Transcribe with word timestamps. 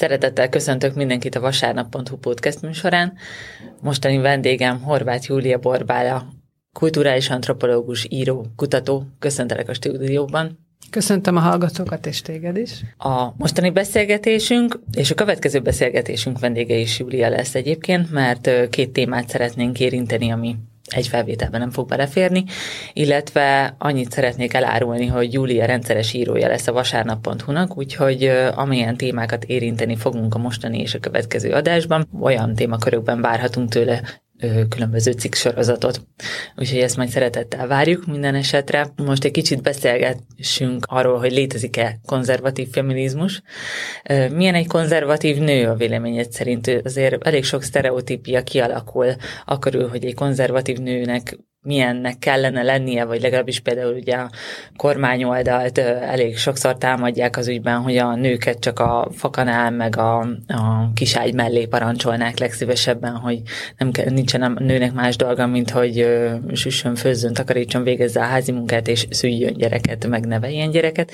Szeretettel 0.00 0.48
köszöntök 0.48 0.94
mindenkit 0.94 1.34
a 1.34 1.40
vasárnap.hu 1.40 2.16
podcast 2.16 2.62
műsorán. 2.62 3.12
Mostani 3.80 4.18
vendégem 4.18 4.82
Horváth 4.82 5.28
Júlia 5.28 5.58
Borbála, 5.58 6.26
kulturális 6.72 7.30
antropológus, 7.30 8.06
író, 8.08 8.46
kutató. 8.56 9.06
Köszöntelek 9.18 9.68
a 9.68 9.74
stúdióban. 9.74 10.58
Köszöntöm 10.90 11.36
a 11.36 11.40
hallgatókat 11.40 12.06
és 12.06 12.22
téged 12.22 12.56
is. 12.56 12.70
A 12.98 13.34
mostani 13.36 13.70
beszélgetésünk 13.70 14.80
és 14.92 15.10
a 15.10 15.14
következő 15.14 15.60
beszélgetésünk 15.60 16.38
vendége 16.38 16.74
is 16.74 16.98
Júlia 16.98 17.28
lesz 17.28 17.54
egyébként, 17.54 18.10
mert 18.10 18.68
két 18.70 18.92
témát 18.92 19.28
szeretnénk 19.28 19.80
érinteni, 19.80 20.30
ami 20.30 20.56
egy 20.90 21.06
felvételben 21.06 21.60
nem 21.60 21.70
fog 21.70 21.88
beleférni, 21.88 22.44
illetve 22.92 23.74
annyit 23.78 24.10
szeretnék 24.10 24.54
elárulni, 24.54 25.06
hogy 25.06 25.32
Júlia 25.32 25.66
rendszeres 25.66 26.12
írója 26.12 26.48
lesz 26.48 26.66
a 26.66 26.72
vasárnap.hu-nak, 26.72 27.76
úgyhogy 27.76 28.32
amilyen 28.54 28.96
témákat 28.96 29.44
érinteni 29.44 29.96
fogunk 29.96 30.34
a 30.34 30.38
mostani 30.38 30.80
és 30.80 30.94
a 30.94 30.98
következő 30.98 31.52
adásban, 31.52 32.08
olyan 32.20 32.54
témakörökben 32.54 33.20
várhatunk 33.20 33.68
tőle 33.68 34.02
különböző 34.68 35.12
cikk 35.12 35.34
sorozatot. 35.34 36.02
Úgyhogy 36.56 36.78
ezt 36.78 36.96
majd 36.96 37.08
szeretettel 37.08 37.66
várjuk 37.66 38.06
minden 38.06 38.34
esetre. 38.34 38.92
Most 38.96 39.24
egy 39.24 39.30
kicsit 39.30 39.62
beszélgessünk 39.62 40.84
arról, 40.86 41.18
hogy 41.18 41.32
létezik-e 41.32 41.98
konzervatív 42.06 42.68
feminizmus. 42.70 43.42
Milyen 44.32 44.54
egy 44.54 44.66
konzervatív 44.66 45.38
nő 45.38 45.68
a 45.68 45.74
véleményed 45.74 46.32
szerint? 46.32 46.80
Azért 46.84 47.26
elég 47.26 47.44
sok 47.44 47.62
sztereotípia 47.62 48.42
kialakul 48.42 49.14
akkor, 49.44 49.88
hogy 49.90 50.04
egy 50.04 50.14
konzervatív 50.14 50.78
nőnek 50.78 51.38
milyennek 51.62 52.18
kellene 52.18 52.62
lennie, 52.62 53.04
vagy 53.04 53.20
legalábbis 53.20 53.60
például 53.60 53.94
ugye 53.94 54.16
a 54.16 54.30
kormányoldalt 54.76 55.78
elég 55.78 56.36
sokszor 56.36 56.78
támadják 56.78 57.36
az 57.36 57.48
ügyben, 57.48 57.80
hogy 57.80 57.96
a 57.96 58.14
nőket 58.14 58.58
csak 58.58 58.78
a 58.78 59.08
fakanál 59.12 59.70
meg 59.70 59.96
a, 59.96 60.18
a 60.46 60.90
kiságy 60.94 61.34
mellé 61.34 61.66
parancsolnák 61.66 62.38
legszívesebben, 62.38 63.16
hogy 63.16 63.42
nem, 63.78 63.90
nincsen 64.32 64.56
a 64.56 64.60
nőnek 64.60 64.92
más 64.92 65.16
dolga, 65.16 65.46
mint 65.46 65.70
hogy 65.70 66.06
süssön, 66.52 66.94
főzzön, 66.94 67.32
takarítson, 67.32 67.82
végezze 67.82 68.20
a 68.20 68.24
házi 68.24 68.52
munkát, 68.52 68.88
és 68.88 69.06
szüljön 69.10 69.52
gyereket, 69.52 70.06
megneveljen 70.06 70.70
gyereket. 70.70 71.12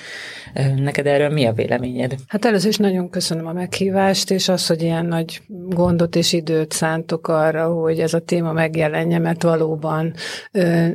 Neked 0.76 1.06
erről 1.06 1.28
mi 1.28 1.46
a 1.46 1.52
véleményed? 1.52 2.14
Hát 2.26 2.44
először 2.44 2.68
is 2.68 2.76
nagyon 2.76 3.10
köszönöm 3.10 3.46
a 3.46 3.52
meghívást, 3.52 4.30
és 4.30 4.48
az, 4.48 4.66
hogy 4.66 4.82
ilyen 4.82 5.06
nagy 5.06 5.42
gondot 5.68 6.16
és 6.16 6.32
időt 6.32 6.72
szántok 6.72 7.28
arra, 7.28 7.66
hogy 7.66 7.98
ez 7.98 8.14
a 8.14 8.18
téma 8.18 8.52
megjelenje, 8.52 9.18
mert 9.18 9.42
valóban 9.42 10.14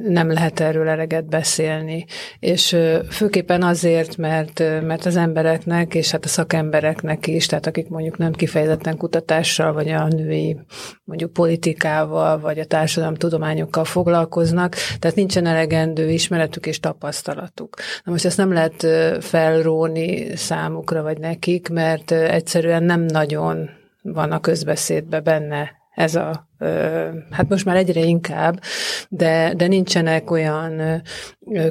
nem 0.07 0.31
lehet 0.31 0.59
erről 0.59 0.87
eleget 0.87 1.25
beszélni. 1.25 2.05
És 2.39 2.77
főképpen 3.09 3.63
azért, 3.63 4.17
mert, 4.17 4.59
mert 4.59 5.05
az 5.05 5.15
embereknek, 5.15 5.95
és 5.95 6.11
hát 6.11 6.25
a 6.25 6.27
szakembereknek 6.27 7.27
is, 7.27 7.45
tehát 7.45 7.67
akik 7.67 7.87
mondjuk 7.87 8.17
nem 8.17 8.31
kifejezetten 8.31 8.97
kutatással, 8.97 9.73
vagy 9.73 9.89
a 9.89 10.07
női 10.07 10.57
mondjuk 11.03 11.33
politikával, 11.33 12.10
vagy 12.41 12.59
a 12.59 12.65
társadalom 12.65 13.15
tudományokkal 13.15 13.85
foglalkoznak, 13.85 14.75
tehát 14.99 15.15
nincsen 15.15 15.45
elegendő 15.45 16.09
ismeretük 16.09 16.65
és 16.65 16.79
tapasztalatuk. 16.79 17.75
Na 18.03 18.11
most 18.11 18.25
ezt 18.25 18.37
nem 18.37 18.53
lehet 18.53 18.87
felróni 19.23 20.35
számukra, 20.35 21.01
vagy 21.01 21.17
nekik, 21.17 21.69
mert 21.69 22.11
egyszerűen 22.11 22.83
nem 22.83 23.01
nagyon 23.01 23.69
van 24.01 24.31
a 24.31 24.39
közbeszédbe 24.39 25.19
benne 25.19 25.71
ez 25.95 26.15
a 26.15 26.49
hát 27.31 27.49
most 27.49 27.65
már 27.65 27.75
egyre 27.75 28.01
inkább, 28.01 28.59
de, 29.09 29.53
de 29.57 29.67
nincsenek 29.67 30.31
olyan 30.31 31.01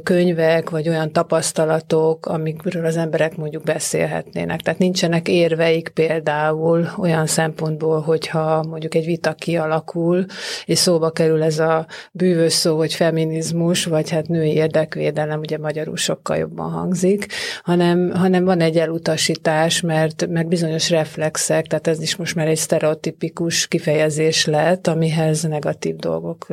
könyvek, 0.02 0.70
vagy 0.70 0.88
olyan 0.88 1.12
tapasztalatok, 1.12 2.26
amikről 2.26 2.84
az 2.84 2.96
emberek 2.96 3.36
mondjuk 3.36 3.62
beszélhetnének. 3.62 4.60
Tehát 4.60 4.78
nincsenek 4.78 5.28
érveik 5.28 5.88
például 5.88 6.88
olyan 6.98 7.26
szempontból, 7.26 8.00
hogyha 8.00 8.62
mondjuk 8.62 8.94
egy 8.94 9.04
vita 9.04 9.32
kialakul, 9.32 10.24
és 10.64 10.78
szóba 10.78 11.10
kerül 11.10 11.42
ez 11.42 11.58
a 11.58 11.86
bűvös 12.12 12.52
szó, 12.52 12.76
hogy 12.76 12.94
feminizmus, 12.94 13.84
vagy 13.84 14.10
hát 14.10 14.28
női 14.28 14.52
érdekvédelem, 14.52 15.38
ugye 15.38 15.58
magyarul 15.58 15.96
sokkal 15.96 16.36
jobban 16.36 16.70
hangzik, 16.70 17.26
hanem, 17.62 18.10
hanem 18.10 18.44
van 18.44 18.60
egy 18.60 18.76
elutasítás, 18.76 19.80
mert, 19.80 20.26
mert 20.28 20.48
bizonyos 20.48 20.90
reflexek, 20.90 21.66
tehát 21.66 21.86
ez 21.86 22.02
is 22.02 22.16
most 22.16 22.34
már 22.34 22.48
egy 22.48 22.56
sztereotipikus 22.56 23.68
kifejezés 23.68 24.44
lett, 24.44 24.79
lett, 24.80 24.96
amihez 24.96 25.42
negatív 25.42 25.96
dolgok 25.96 26.46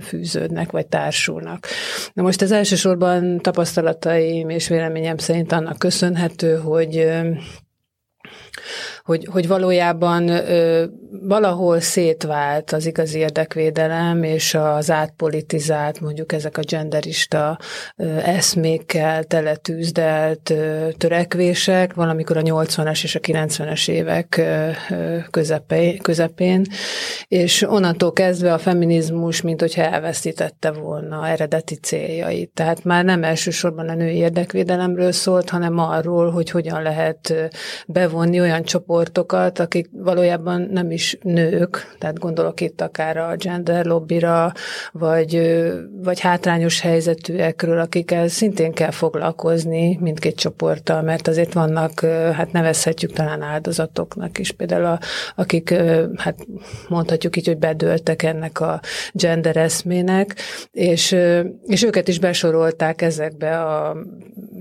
fűződnek, 0.00 0.70
vagy 0.70 0.86
társulnak. 0.86 1.66
Na 2.12 2.22
most 2.22 2.42
ez 2.42 2.50
elsősorban 2.52 3.38
tapasztalataim 3.38 4.48
és 4.48 4.68
véleményem 4.68 5.16
szerint 5.16 5.52
annak 5.52 5.78
köszönhető, 5.78 6.56
hogy 6.56 7.08
hogy, 9.04 9.28
hogy 9.30 9.48
valójában 9.48 10.28
ö, 10.28 10.84
valahol 11.22 11.80
szétvált 11.80 12.72
az 12.72 12.86
igazi 12.86 13.18
érdekvédelem 13.18 14.22
és 14.22 14.54
az 14.54 14.90
átpolitizált, 14.90 16.00
mondjuk 16.00 16.32
ezek 16.32 16.58
a 16.58 16.62
genderista 16.62 17.58
ö, 17.96 18.04
eszmékkel 18.16 19.24
teletűzdelt 19.24 20.50
ö, 20.50 20.88
törekvések, 20.98 21.94
valamikor 21.94 22.36
a 22.36 22.42
80-as 22.42 23.02
és 23.02 23.14
a 23.14 23.20
90-es 23.20 23.88
évek 23.88 24.36
ö, 24.36 24.70
közepén, 25.30 25.98
közepén, 25.98 26.64
és 27.28 27.62
onnantól 27.62 28.12
kezdve 28.12 28.52
a 28.52 28.58
feminizmus, 28.58 29.40
mint 29.40 29.60
hogyha 29.60 29.82
elveszítette 29.82 30.70
volna 30.70 31.28
eredeti 31.28 31.74
céljait. 31.74 32.50
Tehát 32.54 32.84
már 32.84 33.04
nem 33.04 33.24
elsősorban 33.24 33.88
a 33.88 33.94
női 33.94 34.16
érdekvédelemről 34.16 35.12
szólt, 35.12 35.50
hanem 35.50 35.78
arról, 35.78 36.30
hogy 36.30 36.50
hogyan 36.50 36.82
lehet 36.82 37.34
bevonni 37.86 38.40
olyan 38.40 38.62
csoport 38.62 38.99
csoportokat, 39.00 39.58
akik 39.58 39.88
valójában 39.92 40.68
nem 40.72 40.90
is 40.90 41.18
nők, 41.22 41.96
tehát 41.98 42.18
gondolok 42.18 42.60
itt 42.60 42.80
akár 42.80 43.16
a 43.16 43.36
gender 43.36 43.84
lobbira, 43.84 44.52
vagy, 44.92 45.60
vagy 46.02 46.20
hátrányos 46.20 46.80
helyzetűekről, 46.80 47.78
akikkel 47.78 48.28
szintén 48.28 48.72
kell 48.72 48.90
foglalkozni 48.90 49.98
mindkét 50.00 50.36
csoporttal, 50.36 51.02
mert 51.02 51.28
azért 51.28 51.52
vannak, 51.52 52.00
hát 52.34 52.52
nevezhetjük 52.52 53.12
talán 53.12 53.42
áldozatoknak 53.42 54.38
is, 54.38 54.50
például 54.52 54.84
a, 54.84 54.98
akik, 55.36 55.74
hát 56.16 56.46
mondhatjuk 56.88 57.36
így, 57.36 57.46
hogy 57.46 57.58
bedöltek 57.58 58.22
ennek 58.22 58.60
a 58.60 58.80
gender 59.12 59.56
eszmének, 59.56 60.34
és, 60.70 61.16
és 61.66 61.82
őket 61.82 62.08
is 62.08 62.18
besorolták 62.18 63.02
ezekbe 63.02 63.60
a 63.60 63.96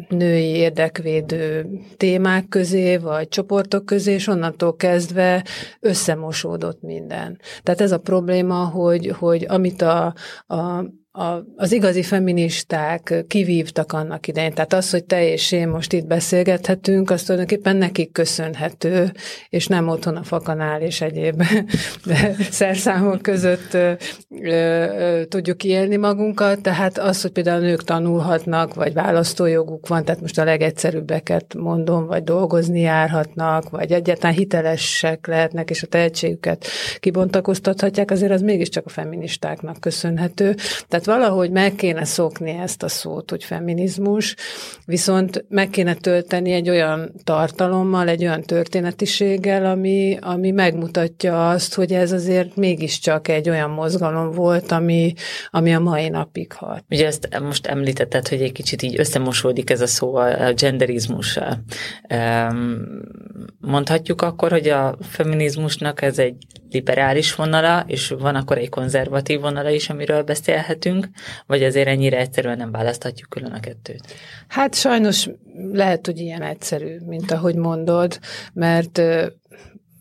női 0.09 0.55
érdekvédő 0.55 1.67
témák 1.97 2.47
közé, 2.49 2.97
vagy 2.97 3.27
csoportok 3.27 3.85
közé, 3.85 4.17
és 4.19 4.27
onnantól 4.27 4.75
kezdve 4.75 5.45
összemosódott 5.79 6.81
minden. 6.81 7.39
Tehát 7.63 7.81
ez 7.81 7.91
a 7.91 7.99
probléma, 7.99 8.65
hogy, 8.65 9.15
hogy 9.19 9.45
amit 9.49 9.81
a, 9.81 10.13
a 10.47 10.83
a, 11.11 11.43
az 11.55 11.71
igazi 11.71 12.03
feministák 12.03 13.23
kivívtak 13.27 13.93
annak 13.93 14.27
idején. 14.27 14.53
Tehát 14.53 14.73
az, 14.73 14.89
hogy 14.89 15.03
te 15.03 15.31
és 15.31 15.51
én 15.51 15.67
most 15.67 15.93
itt 15.93 16.05
beszélgethetünk, 16.05 17.09
az 17.09 17.23
tulajdonképpen 17.23 17.75
nekik 17.75 18.11
köszönhető, 18.11 19.11
és 19.49 19.67
nem 19.67 19.87
otthon 19.87 20.15
a 20.15 20.23
fakanál 20.23 20.81
és 20.81 21.01
egyéb 21.01 21.43
szerszámok 22.51 23.21
között 23.21 23.73
ö, 23.73 23.91
ö, 24.41 25.21
tudjuk 25.27 25.63
élni 25.63 25.95
magunkat. 25.95 26.61
Tehát 26.61 26.97
az, 26.97 27.21
hogy 27.21 27.31
például 27.31 27.63
a 27.63 27.65
nők 27.65 27.83
tanulhatnak, 27.83 28.73
vagy 28.73 28.93
választójoguk 28.93 29.87
van, 29.87 30.05
tehát 30.05 30.21
most 30.21 30.39
a 30.39 30.43
legegyszerűbbeket 30.43 31.53
mondom, 31.57 32.05
vagy 32.05 32.23
dolgozni 32.23 32.79
járhatnak, 32.79 33.69
vagy 33.69 33.91
egyáltalán 33.91 34.35
hitelesek 34.35 35.27
lehetnek, 35.27 35.69
és 35.69 35.83
a 35.83 35.87
tehetségüket 35.87 36.65
kibontakoztathatják, 36.99 38.11
azért 38.11 38.31
az 38.31 38.41
mégiscsak 38.41 38.85
a 38.85 38.89
feministáknak 38.89 39.79
köszönhető. 39.79 40.55
Tehát 40.87 40.98
valahogy 41.05 41.51
meg 41.51 41.75
kéne 41.75 42.05
szokni 42.05 42.51
ezt 42.51 42.83
a 42.83 42.87
szót, 42.87 43.29
hogy 43.29 43.43
feminizmus, 43.43 44.35
viszont 44.85 45.45
meg 45.49 45.69
kéne 45.69 45.93
tölteni 45.93 46.51
egy 46.51 46.69
olyan 46.69 47.11
tartalommal, 47.23 48.07
egy 48.07 48.23
olyan 48.23 48.41
történetiséggel, 48.41 49.65
ami, 49.65 50.17
ami 50.21 50.51
megmutatja 50.51 51.49
azt, 51.49 51.73
hogy 51.73 51.93
ez 51.93 52.11
azért 52.11 52.55
mégiscsak 52.55 53.27
egy 53.27 53.49
olyan 53.49 53.69
mozgalom 53.69 54.31
volt, 54.31 54.71
ami, 54.71 55.13
ami 55.49 55.73
a 55.73 55.79
mai 55.79 56.09
napig 56.09 56.53
hat. 56.53 56.83
Ugye 56.89 57.05
ezt 57.05 57.39
most 57.41 57.67
említetted, 57.67 58.27
hogy 58.27 58.41
egy 58.41 58.51
kicsit 58.51 58.81
így 58.81 58.99
összemosódik 58.99 59.69
ez 59.69 59.81
a 59.81 59.87
szó 59.87 60.15
a 60.15 60.53
genderizmussal. 60.53 61.63
Mondhatjuk 63.59 64.21
akkor, 64.21 64.51
hogy 64.51 64.67
a 64.67 64.97
feminizmusnak 65.01 66.01
ez 66.01 66.19
egy 66.19 66.35
liberális 66.71 67.35
vonala, 67.35 67.83
és 67.87 68.13
van 68.19 68.35
akkor 68.35 68.57
egy 68.57 68.69
konzervatív 68.69 69.39
vonala 69.39 69.69
is, 69.69 69.89
amiről 69.89 70.23
beszélhetünk, 70.23 70.88
vagy 71.45 71.63
azért 71.63 71.87
ennyire 71.87 72.17
egyszerűen 72.17 72.57
nem 72.57 72.71
választhatjuk 72.71 73.29
külön 73.29 73.51
a 73.51 73.59
kettőt? 73.59 74.13
Hát 74.47 74.75
sajnos 74.75 75.29
lehet, 75.71 76.05
hogy 76.05 76.19
ilyen 76.19 76.41
egyszerű, 76.41 76.97
mint 77.05 77.31
ahogy 77.31 77.55
mondod, 77.55 78.19
mert 78.53 79.01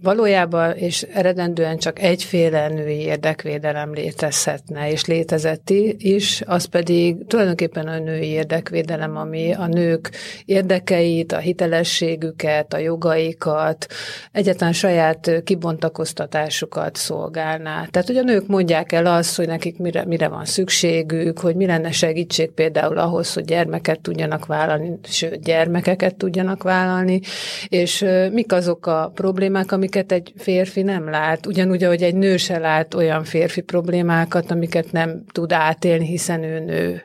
valójában 0.02 0.76
és 0.76 1.02
eredendően 1.02 1.78
csak 1.78 1.98
egyféle 2.02 2.68
női 2.68 3.00
érdekvédelem 3.00 3.92
létezhetne, 3.92 4.90
és 4.90 5.04
létezett 5.04 5.70
is, 5.96 6.42
az 6.46 6.64
pedig 6.64 7.26
tulajdonképpen 7.26 7.86
a 7.86 7.98
női 7.98 8.26
érdekvédelem, 8.26 9.16
ami 9.16 9.52
a 9.52 9.66
nők 9.66 10.10
érdekeit, 10.44 11.32
a 11.32 11.38
hitelességüket, 11.38 12.74
a 12.74 12.78
jogaikat, 12.78 13.86
egyetlen 14.32 14.72
saját 14.72 15.42
kibontakoztatásukat 15.44 16.96
szolgálná. 16.96 17.86
Tehát, 17.90 18.08
hogy 18.08 18.16
a 18.16 18.22
nők 18.22 18.46
mondják 18.46 18.92
el 18.92 19.06
azt, 19.06 19.36
hogy 19.36 19.46
nekik 19.46 19.78
mire, 19.78 20.04
mire 20.04 20.28
van 20.28 20.44
szükségük, 20.44 21.38
hogy 21.38 21.54
mi 21.54 21.66
lenne 21.66 21.90
segítség 21.90 22.50
például 22.50 22.98
ahhoz, 22.98 23.34
hogy 23.34 23.44
gyermeket 23.44 24.00
tudjanak 24.00 24.46
vállalni, 24.46 24.98
sőt, 25.02 25.42
gyermekeket 25.42 26.14
tudjanak 26.14 26.62
vállalni, 26.62 27.20
és 27.68 28.04
mik 28.32 28.52
azok 28.52 28.86
a 28.86 29.10
problémák, 29.14 29.72
amik 29.72 29.87
amiket 29.88 30.12
egy 30.12 30.32
férfi 30.36 30.82
nem 30.82 31.10
lát, 31.10 31.46
ugyanúgy, 31.46 31.84
ahogy 31.84 32.02
egy 32.02 32.14
nő 32.14 32.36
se 32.36 32.58
lát 32.58 32.94
olyan 32.94 33.24
férfi 33.24 33.60
problémákat, 33.60 34.50
amiket 34.50 34.92
nem 34.92 35.24
tud 35.32 35.52
átélni, 35.52 36.06
hiszen 36.06 36.42
ő 36.42 36.58
nő. 36.58 37.02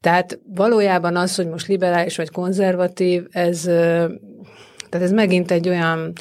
Tehát 0.00 0.38
valójában 0.54 1.16
az, 1.16 1.34
hogy 1.34 1.48
most 1.48 1.68
liberális 1.68 2.16
vagy 2.16 2.30
konzervatív, 2.30 3.26
ez, 3.30 3.62
tehát 3.62 5.06
ez 5.06 5.12
megint 5.12 5.50
egy 5.50 5.68
olyan 5.68 6.12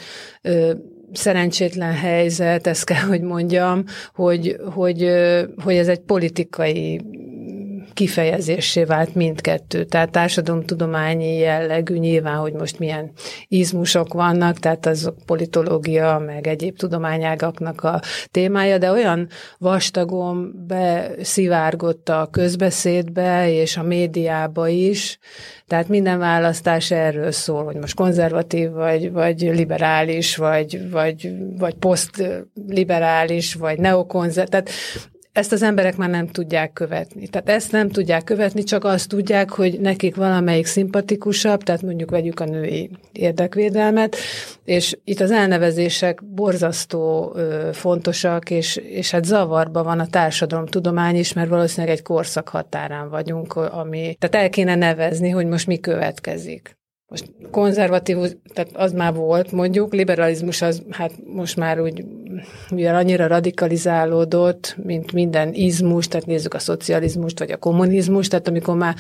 szerencsétlen 1.11 1.93
helyzet, 1.93 2.67
ezt 2.67 2.85
kell, 2.85 3.03
hogy 3.03 3.21
mondjam, 3.21 3.83
hogy, 4.13 4.55
hogy, 4.73 5.11
hogy 5.63 5.75
ez 5.75 5.87
egy 5.87 6.01
politikai 6.01 7.01
kifejezésé 7.97 8.83
vált 8.83 9.15
mindkettő. 9.15 9.83
Tehát 9.83 10.11
társadalomtudományi 10.11 11.37
jellegű, 11.37 11.97
nyilván, 11.97 12.35
hogy 12.35 12.53
most 12.53 12.79
milyen 12.79 13.11
izmusok 13.47 14.13
vannak, 14.13 14.59
tehát 14.59 14.85
az 14.85 15.13
politológia, 15.25 16.21
meg 16.25 16.47
egyéb 16.47 16.77
tudományágaknak 16.77 17.83
a 17.83 18.01
témája, 18.31 18.77
de 18.77 18.91
olyan 18.91 19.27
vastagon 19.57 20.65
beszivárgott 20.67 22.09
a 22.09 22.27
közbeszédbe 22.31 23.51
és 23.51 23.77
a 23.77 23.83
médiába 23.83 24.67
is, 24.67 25.19
tehát 25.67 25.87
minden 25.87 26.19
választás 26.19 26.91
erről 26.91 27.31
szól, 27.31 27.63
hogy 27.63 27.75
most 27.75 27.95
konzervatív, 27.95 28.71
vagy, 28.71 29.11
vagy 29.11 29.39
liberális, 29.41 30.35
vagy, 30.35 30.89
vagy, 30.91 31.31
vagy 31.57 31.73
posztliberális, 31.73 33.53
vagy 33.53 33.79
neokonzervatív. 33.79 34.49
Tehát 34.49 34.69
ezt 35.37 35.51
az 35.51 35.61
emberek 35.61 35.97
már 35.97 36.09
nem 36.09 36.27
tudják 36.27 36.73
követni. 36.73 37.27
Tehát 37.27 37.49
ezt 37.49 37.71
nem 37.71 37.89
tudják 37.89 38.23
követni, 38.23 38.63
csak 38.63 38.83
azt 38.83 39.09
tudják, 39.09 39.49
hogy 39.49 39.79
nekik 39.79 40.15
valamelyik 40.15 40.65
szimpatikusabb, 40.65 41.63
tehát 41.63 41.81
mondjuk 41.81 42.09
vegyük 42.09 42.39
a 42.39 42.45
női 42.45 42.89
érdekvédelmet, 43.11 44.15
és 44.65 44.97
itt 45.03 45.19
az 45.19 45.31
elnevezések 45.31 46.25
borzasztó 46.25 47.31
ö, 47.35 47.69
fontosak, 47.73 48.49
és, 48.49 48.75
és 48.75 49.11
hát 49.11 49.25
zavarba 49.25 49.83
van 49.83 49.99
a 49.99 50.07
társadalomtudomány 50.07 51.15
is, 51.15 51.33
mert 51.33 51.49
valószínűleg 51.49 51.95
egy 51.95 52.03
korszak 52.03 52.49
határán 52.49 53.09
vagyunk, 53.09 53.53
ami, 53.53 54.15
tehát 54.19 54.45
el 54.45 54.49
kéne 54.49 54.75
nevezni, 54.75 55.29
hogy 55.29 55.45
most 55.45 55.67
mi 55.67 55.79
következik 55.79 56.77
most 57.09 57.31
konzervatív, 57.51 58.17
tehát 58.53 58.69
az 58.73 58.91
már 58.91 59.13
volt 59.13 59.51
mondjuk, 59.51 59.93
liberalizmus 59.93 60.61
az 60.61 60.81
hát 60.89 61.11
most 61.25 61.55
már 61.55 61.79
úgy, 61.79 62.05
mivel 62.69 62.95
annyira 62.95 63.27
radikalizálódott, 63.27 64.75
mint 64.83 65.11
minden 65.11 65.53
izmus, 65.53 66.07
tehát 66.07 66.25
nézzük 66.25 66.53
a 66.53 66.59
szocializmust 66.59 67.39
vagy 67.39 67.51
a 67.51 67.57
kommunizmust, 67.57 68.29
tehát 68.29 68.47
amikor 68.47 68.75
már 68.75 68.95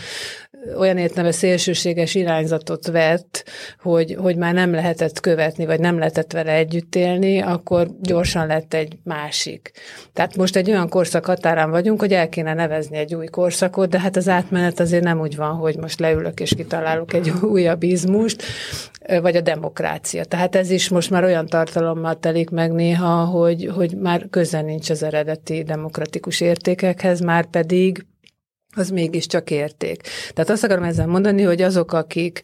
olyan 0.77 0.97
értelme 0.97 1.31
szélsőséges 1.31 2.15
irányzatot 2.15 2.87
vett, 2.87 3.43
hogy, 3.79 4.17
hogy 4.19 4.35
már 4.35 4.53
nem 4.53 4.71
lehetett 4.71 5.19
követni, 5.19 5.65
vagy 5.65 5.79
nem 5.79 5.97
lehetett 5.97 6.31
vele 6.31 6.51
együtt 6.51 6.95
élni, 6.95 7.39
akkor 7.41 7.87
gyorsan 8.01 8.47
lett 8.47 8.73
egy 8.73 8.97
másik. 9.03 9.71
Tehát 10.13 10.35
most 10.35 10.55
egy 10.55 10.69
olyan 10.69 10.89
korszak 10.89 11.25
határán 11.25 11.69
vagyunk, 11.69 11.99
hogy 11.99 12.13
el 12.13 12.29
kéne 12.29 12.53
nevezni 12.53 12.97
egy 12.97 13.15
új 13.15 13.25
korszakot, 13.25 13.89
de 13.89 13.99
hát 13.99 14.15
az 14.15 14.27
átmenet 14.27 14.79
azért 14.79 15.03
nem 15.03 15.19
úgy 15.19 15.35
van, 15.35 15.55
hogy 15.55 15.77
most 15.77 15.99
leülök 15.99 16.39
és 16.39 16.53
kitalálok 16.55 17.13
egy 17.13 17.31
újabb 17.53 17.83
izmust, 17.97 18.43
vagy 19.21 19.35
a 19.35 19.41
demokrácia. 19.41 20.23
Tehát 20.23 20.55
ez 20.55 20.69
is 20.69 20.89
most 20.89 21.09
már 21.09 21.23
olyan 21.23 21.45
tartalommal 21.45 22.19
telik 22.19 22.49
meg 22.49 22.71
néha, 22.71 23.25
hogy, 23.25 23.69
hogy 23.75 23.97
már 23.97 24.27
közel 24.29 24.61
nincs 24.61 24.89
az 24.89 25.03
eredeti 25.03 25.63
demokratikus 25.63 26.41
értékekhez, 26.41 27.19
már 27.19 27.45
pedig 27.45 28.05
az 28.75 28.89
mégiscsak 28.89 29.51
érték. 29.51 30.01
Tehát 30.33 30.49
azt 30.49 30.63
akarom 30.63 30.83
ezzel 30.83 31.07
mondani, 31.07 31.41
hogy 31.41 31.61
azok, 31.61 31.93
akik 31.93 32.41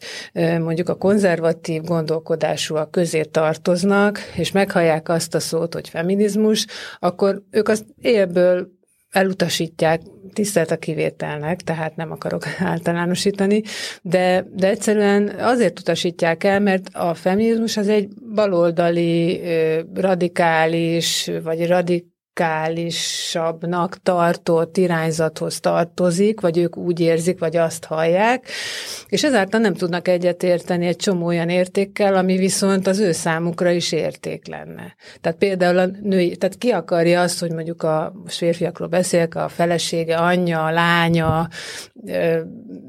mondjuk 0.58 0.88
a 0.88 0.94
konzervatív 0.94 1.82
gondolkodásúak 1.82 2.90
közé 2.90 3.22
tartoznak, 3.22 4.18
és 4.36 4.52
meghallják 4.52 5.08
azt 5.08 5.34
a 5.34 5.40
szót, 5.40 5.74
hogy 5.74 5.88
feminizmus, 5.88 6.66
akkor 6.98 7.42
ők 7.50 7.68
azt 7.68 7.84
élből 8.00 8.68
elutasítják, 9.14 10.00
tisztelt 10.32 10.70
a 10.70 10.76
kivételnek, 10.76 11.60
tehát 11.60 11.96
nem 11.96 12.10
akarok 12.10 12.44
általánosítani, 12.72 13.62
de, 14.02 14.46
de 14.52 14.68
egyszerűen 14.68 15.28
azért 15.28 15.78
utasítják 15.78 16.44
el, 16.44 16.60
mert 16.60 16.88
a 16.92 17.14
feminizmus 17.14 17.76
az 17.76 17.88
egy 17.88 18.08
baloldali, 18.34 19.40
radikális, 19.94 21.30
vagy 21.42 21.66
radik 21.66 22.13
radikálisabbnak 22.34 24.02
tartott 24.02 24.76
irányzathoz 24.76 25.60
tartozik, 25.60 26.40
vagy 26.40 26.58
ők 26.58 26.76
úgy 26.76 27.00
érzik, 27.00 27.38
vagy 27.38 27.56
azt 27.56 27.84
hallják, 27.84 28.46
és 29.08 29.24
ezáltal 29.24 29.60
nem 29.60 29.74
tudnak 29.74 30.08
egyetérteni 30.08 30.86
egy 30.86 30.96
csomó 30.96 31.26
olyan 31.26 31.48
értékkel, 31.48 32.14
ami 32.14 32.36
viszont 32.36 32.86
az 32.86 32.98
ő 32.98 33.12
számukra 33.12 33.70
is 33.70 33.92
érték 33.92 34.46
lenne. 34.48 34.94
Tehát 35.20 35.38
például 35.38 35.78
a 35.78 35.86
női, 36.02 36.36
tehát 36.36 36.58
ki 36.58 36.70
akarja 36.70 37.20
azt, 37.20 37.40
hogy 37.40 37.52
mondjuk 37.52 37.82
a 37.82 38.12
férfiakról 38.26 38.88
beszélek, 38.88 39.34
a 39.34 39.48
felesége, 39.48 40.16
anyja, 40.16 40.70
lánya, 40.70 41.48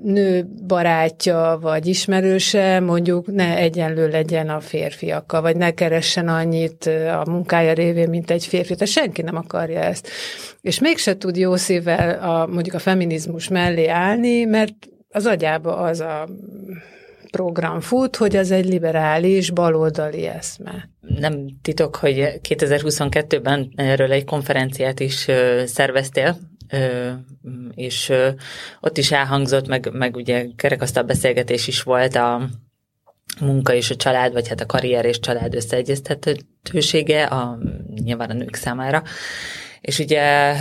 nő 0.03 0.47
barátja, 0.67 1.57
vagy 1.61 1.87
ismerőse 1.87 2.79
mondjuk 2.79 3.25
ne 3.27 3.57
egyenlő 3.57 4.07
legyen 4.07 4.49
a 4.49 4.59
férfiakkal, 4.59 5.41
vagy 5.41 5.55
ne 5.55 5.71
keressen 5.71 6.27
annyit 6.27 6.85
a 7.23 7.29
munkája 7.29 7.73
révén, 7.73 8.09
mint 8.09 8.31
egy 8.31 8.45
férfi. 8.45 8.73
Tehát 8.73 8.93
senki 8.93 9.21
nem 9.21 9.34
nem 9.35 9.43
akarja 9.43 9.79
ezt. 9.79 10.09
És 10.61 10.79
mégse 10.79 11.17
tud 11.17 11.37
jó 11.37 11.55
szívvel 11.55 12.23
a, 12.23 12.47
mondjuk 12.47 12.75
a 12.75 12.79
feminizmus 12.79 13.47
mellé 13.47 13.87
állni, 13.87 14.43
mert 14.43 14.73
az 15.09 15.25
agyába 15.25 15.77
az 15.77 15.99
a 15.99 16.27
program 17.31 17.79
fut, 17.79 18.15
hogy 18.15 18.35
az 18.35 18.51
egy 18.51 18.65
liberális, 18.65 19.51
baloldali 19.51 20.25
eszme. 20.25 20.89
Nem 21.01 21.47
titok, 21.61 21.95
hogy 21.95 22.39
2022-ben 22.49 23.71
erről 23.75 24.11
egy 24.11 24.23
konferenciát 24.23 24.99
is 24.99 25.27
szerveztél, 25.65 26.37
és 27.75 28.13
ott 28.81 28.97
is 28.97 29.11
elhangzott, 29.11 29.67
meg, 29.67 29.89
meg 29.91 30.15
ugye 30.15 30.45
kerekasztal 30.55 31.03
beszélgetés 31.03 31.67
is 31.67 31.83
volt 31.83 32.15
a 32.15 32.49
munka 33.39 33.73
és 33.73 33.89
a 33.89 33.95
család, 33.95 34.33
vagy 34.33 34.47
hát 34.47 34.61
a 34.61 34.65
karrier 34.65 35.05
és 35.05 35.19
család 35.19 35.55
összeegyeztethetősége 35.55 37.23
a, 37.23 37.57
nyilván 38.03 38.29
a 38.29 38.33
nők 38.33 38.55
számára. 38.55 39.03
És 39.81 39.99
ugye 39.99 40.55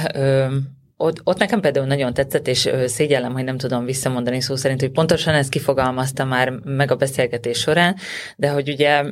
ott, 0.96 1.20
ott 1.24 1.38
nekem 1.38 1.60
például 1.60 1.86
nagyon 1.86 2.14
tetszett, 2.14 2.48
és 2.48 2.68
szégyellem, 2.86 3.32
hogy 3.32 3.44
nem 3.44 3.56
tudom 3.56 3.84
visszamondani 3.84 4.40
szó 4.40 4.56
szerint, 4.56 4.80
hogy 4.80 4.90
pontosan 4.90 5.34
ezt 5.34 5.50
kifogalmazta 5.50 6.24
már 6.24 6.50
meg 6.50 6.90
a 6.90 6.96
beszélgetés 6.96 7.58
során, 7.58 7.96
de 8.36 8.48
hogy 8.48 8.68
ugye 8.68 9.04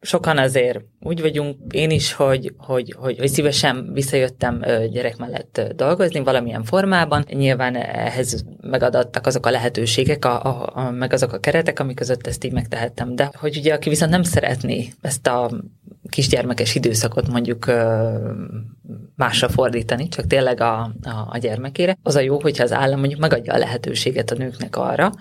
sokan 0.00 0.38
azért 0.38 0.80
úgy 1.00 1.20
vagyunk, 1.20 1.56
én 1.70 1.90
is, 1.90 2.12
hogy, 2.12 2.54
hogy, 2.56 2.94
hogy, 2.98 3.18
hogy 3.18 3.28
szívesen 3.28 3.92
visszajöttem 3.92 4.60
gyerek 4.90 5.16
mellett 5.16 5.60
dolgozni 5.76 6.20
valamilyen 6.20 6.64
formában. 6.64 7.24
Nyilván 7.28 7.76
ehhez 7.76 8.44
megadottak 8.60 9.26
azok 9.26 9.46
a 9.46 9.50
lehetőségek, 9.50 10.24
a, 10.24 10.44
a, 10.44 10.70
a, 10.74 10.90
meg 10.90 11.12
azok 11.12 11.32
a 11.32 11.38
keretek, 11.38 11.80
amik 11.80 11.96
között 11.96 12.26
ezt 12.26 12.44
így 12.44 12.52
megtehettem. 12.52 13.14
De 13.14 13.30
hogy 13.34 13.56
ugye 13.56 13.74
aki 13.74 13.88
viszont 13.88 14.10
nem 14.10 14.22
szeretné 14.22 14.88
ezt 15.00 15.26
a 15.26 15.50
kisgyermekes 16.08 16.74
időszakot 16.74 17.28
mondjuk 17.28 17.72
másra 19.16 19.48
fordítani, 19.48 20.08
csak 20.08 20.26
tényleg 20.26 20.60
a, 20.60 20.80
a, 20.82 21.26
a 21.28 21.38
gyermekére, 21.38 21.98
az 22.02 22.16
a 22.16 22.20
jó, 22.20 22.40
hogyha 22.40 22.62
az 22.62 22.72
állam 22.72 22.98
mondjuk 22.98 23.20
megadja 23.20 23.52
a 23.52 23.58
lehetőséget 23.58 24.30
a 24.30 24.34
nőknek 24.34 24.76
arra, 24.76 25.12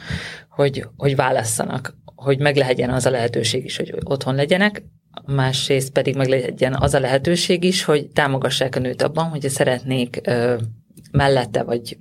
hogy, 0.50 0.88
hogy 0.98 1.16
válasszanak 1.16 1.96
hogy 2.18 2.40
meg 2.40 2.56
legyen 2.56 2.90
az 2.90 3.06
a 3.06 3.10
lehetőség 3.10 3.66
is, 3.66 3.78
hogy 3.78 3.94
otthon 4.04 4.36
legyenek, 4.36 4.84
másrészt 5.26 5.92
pedig 5.92 6.16
meg 6.16 6.28
legyen 6.28 6.76
az 6.80 6.94
a 6.94 7.00
lehetőség 7.00 7.64
is, 7.64 7.84
hogy 7.84 8.08
támogassák 8.08 8.76
a 8.76 8.80
nőt 8.80 9.02
abban, 9.02 9.26
hogyha 9.26 9.50
szeretnék 9.50 10.20
ö, 10.24 10.56
mellette, 11.12 11.64
vagy, 11.64 11.98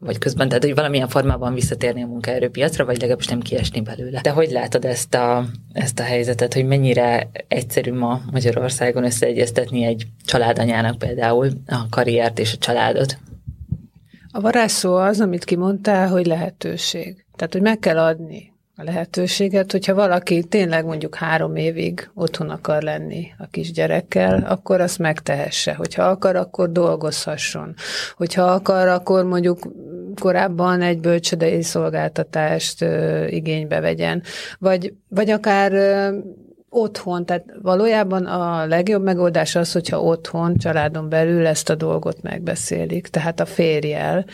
vagy 0.00 0.18
közben, 0.18 0.48
tehát 0.48 0.64
hogy 0.64 0.74
valamilyen 0.74 1.08
formában 1.08 1.54
visszatérni 1.54 2.02
a 2.02 2.06
munkaerőpiacra, 2.06 2.84
vagy 2.84 2.96
legalábbis 2.96 3.26
nem 3.26 3.40
kiesni 3.40 3.80
belőle. 3.80 4.20
De 4.20 4.30
hogy 4.30 4.50
látod 4.50 4.84
ezt 4.84 5.14
a, 5.14 5.44
ezt 5.72 5.98
a 5.98 6.02
helyzetet, 6.02 6.54
hogy 6.54 6.66
mennyire 6.66 7.30
egyszerű 7.48 7.92
ma 7.92 8.20
Magyarországon 8.32 9.04
összeegyeztetni 9.04 9.84
egy 9.84 10.06
családanyának 10.24 10.98
például 10.98 11.50
a 11.66 11.86
karriert 11.90 12.38
és 12.38 12.52
a 12.52 12.58
családot? 12.58 13.18
A 14.32 14.40
varázsszó 14.40 14.94
az, 14.96 15.20
amit 15.20 15.44
kimondtál, 15.44 16.08
hogy 16.08 16.26
lehetőség. 16.26 17.24
Tehát, 17.36 17.52
hogy 17.52 17.62
meg 17.62 17.78
kell 17.78 17.98
adni 17.98 18.56
a 18.80 18.84
lehetőséget, 18.84 19.72
hogyha 19.72 19.94
valaki 19.94 20.44
tényleg 20.44 20.84
mondjuk 20.84 21.14
három 21.14 21.56
évig 21.56 22.10
otthon 22.14 22.50
akar 22.50 22.82
lenni 22.82 23.26
a 23.38 23.46
kisgyerekkel, 23.50 24.44
akkor 24.48 24.80
azt 24.80 24.98
megtehesse. 24.98 25.74
Hogyha 25.74 26.02
akar, 26.02 26.36
akkor 26.36 26.72
dolgozhasson. 26.72 27.74
Hogyha 28.16 28.42
akar, 28.42 28.88
akkor 28.88 29.24
mondjuk 29.24 29.58
korábban 30.20 30.82
egy 30.82 31.00
bölcsödei 31.00 31.62
szolgáltatást 31.62 32.82
ö, 32.82 33.26
igénybe 33.26 33.80
vegyen. 33.80 34.22
Vagy, 34.58 34.94
vagy 35.08 35.30
akár 35.30 35.72
ö, 35.72 36.18
otthon, 36.70 37.26
tehát 37.26 37.44
valójában 37.62 38.26
a 38.26 38.66
legjobb 38.66 39.02
megoldás 39.02 39.54
az, 39.54 39.72
hogyha 39.72 40.02
otthon, 40.02 40.56
családon 40.56 41.08
belül 41.08 41.46
ezt 41.46 41.70
a 41.70 41.74
dolgot 41.74 42.22
megbeszélik, 42.22 43.06
tehát 43.06 43.40
a 43.40 43.46
férjel. 43.46 44.24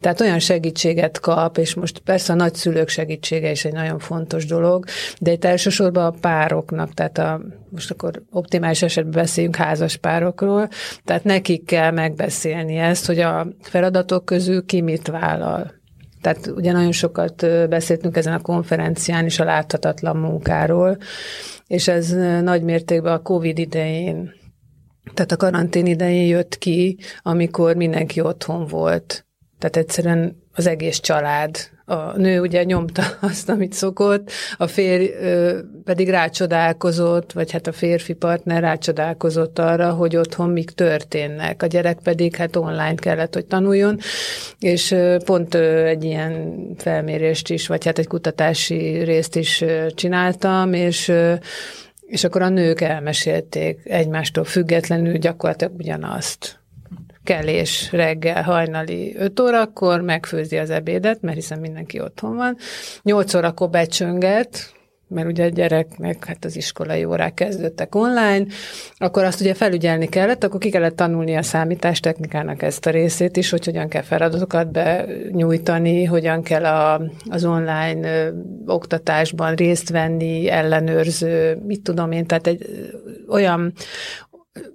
Tehát 0.00 0.20
olyan 0.20 0.38
segítséget 0.38 1.20
kap, 1.20 1.58
és 1.58 1.74
most 1.74 1.98
persze 1.98 2.32
a 2.32 2.36
nagyszülők 2.36 2.88
segítsége 2.88 3.50
is 3.50 3.64
egy 3.64 3.72
nagyon 3.72 3.98
fontos 3.98 4.46
dolog, 4.46 4.84
de 5.18 5.32
itt 5.32 5.44
elsősorban 5.44 6.04
a 6.04 6.14
pároknak, 6.20 6.94
tehát 6.94 7.18
a, 7.18 7.40
most 7.68 7.90
akkor 7.90 8.22
optimális 8.30 8.82
esetben 8.82 9.22
beszéljünk 9.22 9.56
házas 9.56 9.96
párokról, 9.96 10.68
tehát 11.04 11.24
nekik 11.24 11.64
kell 11.64 11.90
megbeszélni 11.90 12.76
ezt, 12.76 13.06
hogy 13.06 13.18
a 13.18 13.46
feladatok 13.60 14.24
közül 14.24 14.64
ki 14.66 14.80
mit 14.80 15.08
vállal. 15.08 15.82
Tehát 16.20 16.46
ugye 16.46 16.72
nagyon 16.72 16.92
sokat 16.92 17.46
beszéltünk 17.68 18.16
ezen 18.16 18.34
a 18.34 18.40
konferencián 18.40 19.24
is 19.24 19.40
a 19.40 19.44
láthatatlan 19.44 20.16
munkáról, 20.16 20.98
és 21.66 21.88
ez 21.88 22.10
nagy 22.42 22.62
mértékben 22.62 23.12
a 23.12 23.22
COVID 23.22 23.58
idején, 23.58 24.32
tehát 25.14 25.32
a 25.32 25.36
karantén 25.36 25.86
idején 25.86 26.26
jött 26.26 26.58
ki, 26.58 26.98
amikor 27.22 27.76
mindenki 27.76 28.20
otthon 28.20 28.66
volt. 28.66 29.26
Tehát 29.58 29.76
egyszerűen 29.76 30.42
az 30.52 30.66
egész 30.66 30.98
család 31.00 31.56
a 31.84 32.16
nő 32.16 32.40
ugye 32.40 32.64
nyomta 32.64 33.02
azt, 33.20 33.48
amit 33.48 33.72
szokott, 33.72 34.30
a 34.56 34.66
férj 34.66 35.10
pedig 35.84 36.08
rácsodálkozott, 36.08 37.32
vagy 37.32 37.50
hát 37.50 37.66
a 37.66 37.72
férfi 37.72 38.12
partner 38.12 38.60
rácsodálkozott 38.60 39.58
arra, 39.58 39.90
hogy 39.90 40.16
otthon 40.16 40.50
mik 40.50 40.70
történnek. 40.70 41.62
A 41.62 41.66
gyerek 41.66 41.98
pedig 42.02 42.36
hát 42.36 42.56
online 42.56 42.94
kellett, 42.94 43.34
hogy 43.34 43.46
tanuljon, 43.46 43.98
és 44.58 44.94
pont 45.24 45.54
egy 45.54 46.04
ilyen 46.04 46.56
felmérést 46.76 47.50
is, 47.50 47.66
vagy 47.66 47.84
hát 47.84 47.98
egy 47.98 48.06
kutatási 48.06 49.02
részt 49.02 49.36
is 49.36 49.64
csináltam, 49.94 50.72
és 50.72 51.12
és 52.06 52.24
akkor 52.24 52.42
a 52.42 52.48
nők 52.48 52.80
elmesélték 52.80 53.80
egymástól 53.84 54.44
függetlenül 54.44 55.18
gyakorlatilag 55.18 55.74
ugyanazt 55.74 56.58
kelés 57.24 57.88
reggel 57.92 58.42
hajnali 58.42 59.14
5 59.18 59.40
órakor, 59.40 60.00
megfőzi 60.00 60.56
az 60.56 60.70
ebédet, 60.70 61.22
mert 61.22 61.36
hiszen 61.36 61.58
mindenki 61.58 62.00
otthon 62.00 62.36
van. 62.36 62.56
8 63.02 63.34
órakor 63.34 63.70
becsönget, 63.70 64.74
mert 65.08 65.26
ugye 65.28 65.44
a 65.44 65.48
gyereknek 65.48 66.24
hát 66.24 66.44
az 66.44 66.56
iskolai 66.56 67.04
órák 67.04 67.34
kezdődtek 67.34 67.94
online, 67.94 68.44
akkor 68.96 69.24
azt 69.24 69.40
ugye 69.40 69.54
felügyelni 69.54 70.08
kellett, 70.08 70.44
akkor 70.44 70.60
ki 70.60 70.70
kellett 70.70 70.96
tanulni 70.96 71.36
a 71.36 71.42
számítástechnikának 71.42 72.62
ezt 72.62 72.86
a 72.86 72.90
részét 72.90 73.36
is, 73.36 73.50
hogy 73.50 73.64
hogyan 73.64 73.88
kell 73.88 74.02
feladatokat 74.02 74.70
benyújtani, 74.70 76.04
hogyan 76.04 76.42
kell 76.42 76.64
a, 76.64 77.00
az 77.30 77.44
online 77.44 78.32
oktatásban 78.66 79.54
részt 79.54 79.90
venni, 79.90 80.48
ellenőrző, 80.50 81.58
mit 81.66 81.82
tudom 81.82 82.12
én, 82.12 82.26
tehát 82.26 82.46
egy 82.46 82.66
olyan 83.28 83.72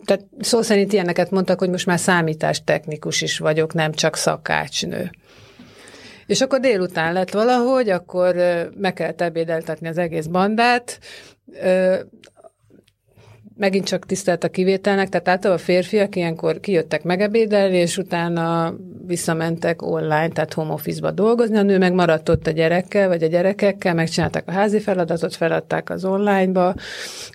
tehát 0.06 0.26
szó 0.40 0.62
szerint 0.62 0.94
ilyeneket 0.94 1.32
mondtak, 1.32 1.60
hogy 1.60 1.70
most 1.70 1.86
már 1.86 2.00
számítástechnikus 2.00 3.22
is 3.22 3.38
vagyok, 3.38 3.74
nem 3.74 3.92
csak 3.92 4.16
szakácsnő. 4.16 5.12
És 6.26 6.42
akkor 6.42 6.60
délután 6.60 7.14
lett 7.14 7.32
valahogy, 7.32 7.90
akkor 7.90 8.36
meg 8.78 8.94
kellett 8.94 9.22
ebédeltetni 9.22 9.88
az 9.88 9.98
egész 9.98 10.26
bandát, 10.26 11.00
megint 13.60 13.86
csak 13.86 14.06
tisztelt 14.06 14.44
a 14.44 14.50
kivételnek, 14.50 15.10
tehát 15.10 15.28
általában 15.28 15.62
a 15.62 15.66
férfiak 15.66 16.16
ilyenkor 16.16 16.60
kijöttek 16.60 17.04
megebédelni, 17.04 17.78
és 17.78 17.98
utána 17.98 18.74
visszamentek 19.06 19.82
online, 19.82 20.28
tehát 20.28 20.54
home 20.54 20.74
office-ba 20.74 21.12
dolgozni, 21.12 21.58
a 21.58 21.62
nő 21.62 21.78
meg 21.78 21.94
maradt 21.94 22.30
ott 22.30 22.48
a 22.48 22.52
gyerekkel, 22.52 23.08
vagy 23.08 23.24
a 23.24 23.28
gyerekekkel, 23.28 23.94
megcsinálták 23.94 24.48
a 24.48 24.52
házi 24.52 24.80
feladatot, 24.80 25.36
feladták 25.36 25.90
az 25.90 26.06
online-ba, 26.06 26.76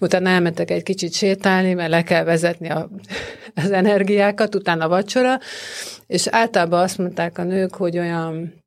utána 0.00 0.28
elmentek 0.28 0.71
egy 0.71 0.83
kicsit 0.83 1.12
sétálni, 1.12 1.75
mert 1.75 1.90
le 1.90 2.02
kell 2.02 2.25
vezetni 2.25 2.69
a, 2.69 2.88
az 3.64 3.71
energiákat, 3.71 4.54
utána 4.54 4.88
vacsora, 4.88 5.38
és 6.07 6.26
általában 6.26 6.81
azt 6.81 6.99
mondták 6.99 7.38
a 7.38 7.43
nők, 7.43 7.75
hogy 7.75 7.99
olyan 7.99 8.63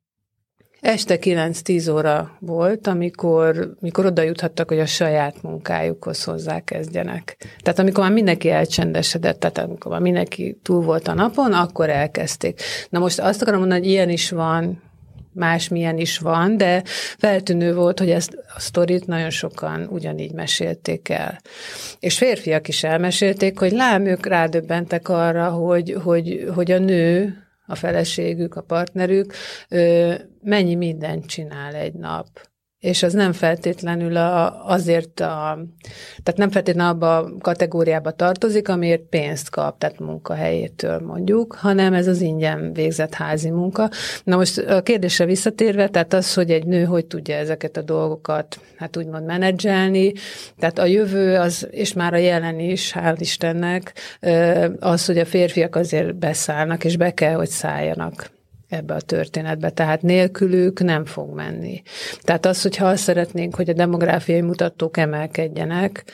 Este 0.80 1.18
9-10 1.20 1.92
óra 1.92 2.36
volt, 2.40 2.86
amikor, 2.86 3.74
amikor 3.80 4.06
oda 4.06 4.22
juthattak, 4.22 4.68
hogy 4.68 4.78
a 4.78 4.86
saját 4.86 5.42
munkájukhoz 5.42 6.24
hozzákezdjenek. 6.24 7.36
Tehát 7.62 7.78
amikor 7.78 8.04
már 8.04 8.12
mindenki 8.12 8.50
elcsendesedett, 8.50 9.40
tehát 9.40 9.58
amikor 9.58 9.90
már 9.90 10.00
mindenki 10.00 10.58
túl 10.62 10.82
volt 10.82 11.08
a 11.08 11.14
napon, 11.14 11.52
akkor 11.52 11.90
elkezdték. 11.90 12.60
Na 12.88 12.98
most 12.98 13.18
azt 13.18 13.42
akarom 13.42 13.60
mondani, 13.60 13.80
hogy 13.80 13.90
ilyen 13.90 14.10
is 14.10 14.30
van, 14.30 14.82
más 15.32 15.68
milyen 15.68 15.98
is 15.98 16.18
van, 16.18 16.56
de 16.56 16.82
feltűnő 17.18 17.74
volt, 17.74 17.98
hogy 17.98 18.10
ezt 18.10 18.38
a 18.56 18.60
sztorit 18.60 19.06
nagyon 19.06 19.30
sokan 19.30 19.88
ugyanígy 19.90 20.32
mesélték 20.32 21.08
el. 21.08 21.40
És 21.98 22.18
férfiak 22.18 22.68
is 22.68 22.84
elmesélték, 22.84 23.58
hogy 23.58 23.72
lám, 23.72 24.06
ők 24.06 24.26
rádöbbentek 24.26 25.08
arra, 25.08 25.48
hogy, 25.48 25.96
hogy, 26.02 26.48
hogy 26.54 26.70
a 26.70 26.78
nő, 26.78 27.36
a 27.68 27.74
feleségük, 27.74 28.54
a 28.54 28.62
partnerük, 28.62 29.34
mennyi 30.42 30.74
mindent 30.74 31.26
csinál 31.26 31.74
egy 31.74 31.94
nap 31.94 32.28
és 32.80 33.02
az 33.02 33.12
nem 33.12 33.32
feltétlenül 33.32 34.16
a, 34.16 34.64
azért 34.66 35.20
a, 35.20 35.58
tehát 36.22 36.36
nem 36.36 36.50
feltétlenül 36.50 36.92
abba 36.92 37.16
a 37.16 37.32
kategóriába 37.38 38.10
tartozik, 38.10 38.68
amiért 38.68 39.02
pénzt 39.02 39.50
kap, 39.50 39.78
tehát 39.78 39.98
munkahelyétől 39.98 41.00
mondjuk, 41.00 41.54
hanem 41.54 41.94
ez 41.94 42.06
az 42.06 42.20
ingyen 42.20 42.72
végzett 42.72 43.14
házi 43.14 43.50
munka. 43.50 43.90
Na 44.24 44.36
most 44.36 44.58
a 44.58 44.82
kérdésre 44.82 45.24
visszatérve, 45.24 45.88
tehát 45.88 46.12
az, 46.12 46.34
hogy 46.34 46.50
egy 46.50 46.66
nő 46.66 46.84
hogy 46.84 47.06
tudja 47.06 47.36
ezeket 47.36 47.76
a 47.76 47.82
dolgokat, 47.82 48.60
hát 48.76 48.96
úgymond 48.96 49.24
menedzselni, 49.24 50.12
tehát 50.58 50.78
a 50.78 50.84
jövő 50.84 51.36
az, 51.36 51.68
és 51.70 51.92
már 51.92 52.14
a 52.14 52.16
jelen 52.16 52.58
is, 52.58 52.94
hál' 52.94 53.16
Istennek, 53.18 53.94
az, 54.78 55.06
hogy 55.06 55.18
a 55.18 55.24
férfiak 55.24 55.76
azért 55.76 56.16
beszállnak, 56.16 56.84
és 56.84 56.96
be 56.96 57.14
kell, 57.14 57.34
hogy 57.34 57.48
szálljanak 57.48 58.36
ebbe 58.68 58.94
a 58.94 59.00
történetbe, 59.00 59.70
tehát 59.70 60.02
nélkülük 60.02 60.80
nem 60.80 61.04
fog 61.04 61.34
menni. 61.34 61.82
Tehát 62.20 62.46
az, 62.46 62.62
hogyha 62.62 62.86
azt 62.86 63.02
szeretnénk, 63.02 63.54
hogy 63.54 63.68
a 63.68 63.72
demográfiai 63.72 64.40
mutatók 64.40 64.96
emelkedjenek, 64.96 66.04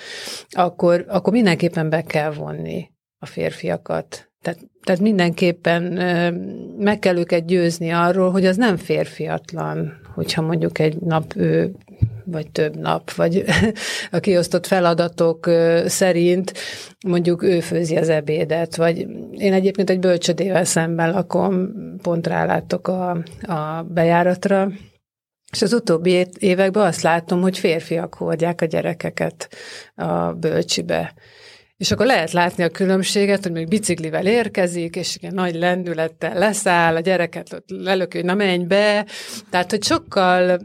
akkor, 0.50 1.04
akkor 1.08 1.32
mindenképpen 1.32 1.88
be 1.88 2.02
kell 2.02 2.32
vonni 2.32 2.90
a 3.18 3.26
férfiakat. 3.26 4.30
Tehát, 4.42 4.60
tehát 4.82 5.00
mindenképpen 5.00 5.82
meg 6.78 6.98
kell 6.98 7.16
őket 7.16 7.46
győzni 7.46 7.90
arról, 7.90 8.30
hogy 8.30 8.46
az 8.46 8.56
nem 8.56 8.76
férfiatlan, 8.76 10.02
hogyha 10.14 10.42
mondjuk 10.42 10.78
egy 10.78 10.96
nap 10.96 11.34
vagy 12.24 12.50
több 12.50 12.76
nap, 12.76 13.12
vagy 13.12 13.44
a 14.10 14.18
kiosztott 14.18 14.66
feladatok 14.66 15.50
szerint 15.86 16.52
mondjuk 17.06 17.42
ő 17.42 17.60
főzi 17.60 17.96
az 17.96 18.08
ebédet, 18.08 18.76
vagy 18.76 19.06
én 19.32 19.52
egyébként 19.52 19.90
egy 19.90 19.98
bölcsödével 19.98 20.64
szemben 20.64 21.10
lakom, 21.10 21.72
pont 22.02 22.26
rálátok 22.26 22.88
a, 22.88 23.10
a 23.42 23.82
bejáratra, 23.88 24.68
és 25.52 25.62
az 25.62 25.72
utóbbi 25.72 26.26
években 26.38 26.86
azt 26.86 27.02
látom, 27.02 27.40
hogy 27.40 27.58
férfiak 27.58 28.14
hordják 28.14 28.60
a 28.60 28.66
gyerekeket 28.66 29.48
a 29.94 30.32
bölcsibe. 30.32 31.14
És 31.76 31.90
akkor 31.90 32.06
lehet 32.06 32.32
látni 32.32 32.64
a 32.64 32.68
különbséget, 32.68 33.42
hogy 33.42 33.52
még 33.52 33.68
biciklivel 33.68 34.26
érkezik, 34.26 34.96
és 34.96 35.16
igen, 35.16 35.34
nagy 35.34 35.54
lendülettel 35.54 36.38
leszáll, 36.38 36.96
a 36.96 37.00
gyereket 37.00 37.52
ott 37.52 37.64
lelökő, 37.68 38.22
na 38.22 38.34
menj 38.34 38.64
be. 38.64 39.06
Tehát, 39.50 39.70
hogy 39.70 39.82
sokkal, 39.82 40.60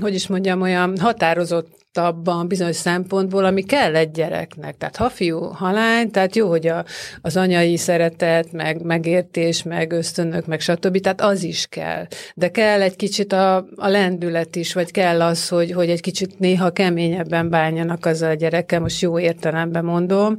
hogy 0.00 0.14
is 0.14 0.26
mondjam, 0.26 0.60
olyan 0.60 0.98
határozott 0.98 1.83
abban 1.98 2.48
bizonyos 2.48 2.76
szempontból, 2.76 3.44
ami 3.44 3.62
kell 3.62 3.96
egy 3.96 4.10
gyereknek. 4.10 4.76
Tehát 4.76 4.96
ha 4.96 5.08
fiú, 5.08 5.40
ha 5.40 5.72
lány, 5.72 6.10
tehát 6.10 6.36
jó, 6.36 6.48
hogy 6.48 6.66
a, 6.66 6.84
az 7.20 7.36
anyai 7.36 7.76
szeretet, 7.76 8.52
meg 8.52 8.82
megértés, 8.82 9.62
meg 9.62 9.92
ösztönök, 9.92 10.46
meg 10.46 10.60
stb. 10.60 11.00
Tehát 11.00 11.20
az 11.20 11.42
is 11.42 11.66
kell. 11.66 12.06
De 12.34 12.48
kell 12.50 12.82
egy 12.82 12.96
kicsit 12.96 13.32
a, 13.32 13.56
a 13.76 13.88
lendület 13.88 14.56
is, 14.56 14.72
vagy 14.74 14.90
kell 14.90 15.22
az, 15.22 15.48
hogy, 15.48 15.72
hogy 15.72 15.90
egy 15.90 16.00
kicsit 16.00 16.38
néha 16.38 16.70
keményebben 16.70 17.50
bánjanak 17.50 18.06
azzal 18.06 18.30
a 18.30 18.34
gyerekkel, 18.34 18.80
most 18.80 19.00
jó 19.00 19.18
értelemben 19.18 19.84
mondom. 19.84 20.36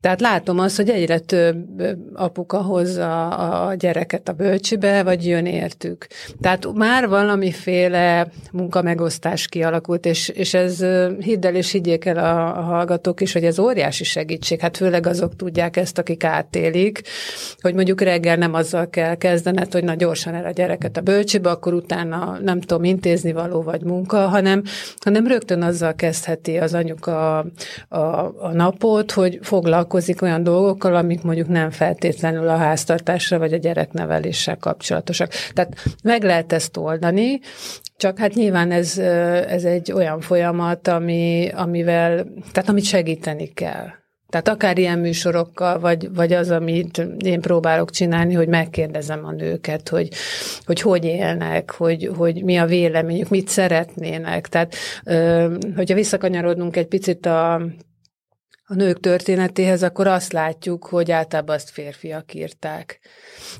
Tehát 0.00 0.20
látom 0.20 0.58
azt, 0.58 0.76
hogy 0.76 0.88
egyre 0.88 1.18
több 1.18 1.82
apuka 2.14 2.62
hozza 2.62 3.28
a 3.28 3.74
gyereket 3.74 4.28
a 4.28 4.32
bölcsibe, 4.32 5.02
vagy 5.02 5.26
jön 5.26 5.46
értük. 5.46 6.06
Tehát 6.40 6.72
már 6.72 7.08
valamiféle 7.08 8.28
munkamegosztás 8.52 9.46
kialakult, 9.46 10.06
és, 10.06 10.28
és 10.28 10.54
ez 10.54 10.79
ez 10.80 11.08
hidd 11.18 11.46
el 11.46 11.54
és 11.54 11.72
higgyék 11.72 12.04
el 12.04 12.16
a, 12.16 12.58
a 12.58 12.60
hallgatók 12.60 13.20
is, 13.20 13.32
hogy 13.32 13.44
ez 13.44 13.58
óriási 13.58 14.04
segítség. 14.04 14.60
Hát 14.60 14.76
főleg 14.76 15.06
azok 15.06 15.36
tudják 15.36 15.76
ezt, 15.76 15.98
akik 15.98 16.24
átélik, 16.24 17.00
hogy 17.60 17.74
mondjuk 17.74 18.00
reggel 18.00 18.36
nem 18.36 18.54
azzal 18.54 18.90
kell 18.90 19.14
kezdened, 19.14 19.72
hogy 19.72 19.84
na 19.84 19.94
gyorsan 19.94 20.34
el 20.34 20.44
a 20.44 20.50
gyereket 20.50 20.96
a 20.96 21.00
bölcsibe, 21.00 21.50
akkor 21.50 21.74
utána 21.74 22.38
nem 22.42 22.60
tudom 22.60 22.84
intézni 22.84 23.32
való 23.32 23.62
vagy 23.62 23.82
munka, 23.82 24.28
hanem, 24.28 24.62
hanem 24.98 25.26
rögtön 25.26 25.62
azzal 25.62 25.94
kezdheti 25.94 26.58
az 26.58 26.74
anyuka 26.74 27.38
a, 27.38 27.46
a, 27.88 28.34
a 28.38 28.52
napot, 28.52 29.12
hogy 29.12 29.38
foglalkozik 29.42 30.22
olyan 30.22 30.42
dolgokkal, 30.42 30.94
amik 30.94 31.22
mondjuk 31.22 31.48
nem 31.48 31.70
feltétlenül 31.70 32.48
a 32.48 32.56
háztartásra 32.56 33.38
vagy 33.38 33.52
a 33.52 33.56
gyerekneveléssel 33.56 34.56
kapcsolatosak. 34.56 35.32
Tehát 35.52 35.74
meg 36.02 36.22
lehet 36.22 36.52
ezt 36.52 36.76
oldani, 36.76 37.40
csak 38.00 38.18
hát 38.18 38.34
nyilván 38.34 38.70
ez, 38.70 38.98
ez 39.48 39.64
egy 39.64 39.92
olyan 39.92 40.20
folyamat, 40.20 40.88
ami, 40.88 41.50
amivel, 41.54 42.26
tehát 42.52 42.68
amit 42.68 42.84
segíteni 42.84 43.46
kell. 43.46 43.86
Tehát 44.28 44.48
akár 44.48 44.78
ilyen 44.78 44.98
műsorokkal, 44.98 45.78
vagy, 45.78 46.14
vagy 46.14 46.32
az, 46.32 46.50
amit 46.50 47.06
én 47.24 47.40
próbálok 47.40 47.90
csinálni, 47.90 48.34
hogy 48.34 48.48
megkérdezem 48.48 49.24
a 49.24 49.32
nőket, 49.32 49.88
hogy 49.88 50.08
hogy, 50.64 50.80
hogy 50.80 51.04
élnek, 51.04 51.70
hogy, 51.70 52.10
hogy 52.16 52.44
mi 52.44 52.56
a 52.56 52.66
véleményük, 52.66 53.28
mit 53.28 53.48
szeretnének. 53.48 54.48
Tehát, 54.48 54.74
hogyha 55.76 55.94
visszakanyarodnunk 55.94 56.76
egy 56.76 56.86
picit 56.86 57.26
a 57.26 57.62
a 58.70 58.74
nők 58.74 59.00
történetéhez, 59.00 59.82
akkor 59.82 60.06
azt 60.06 60.32
látjuk, 60.32 60.86
hogy 60.86 61.10
általában 61.10 61.54
azt 61.54 61.70
férfiak 61.70 62.34
írták. 62.34 63.00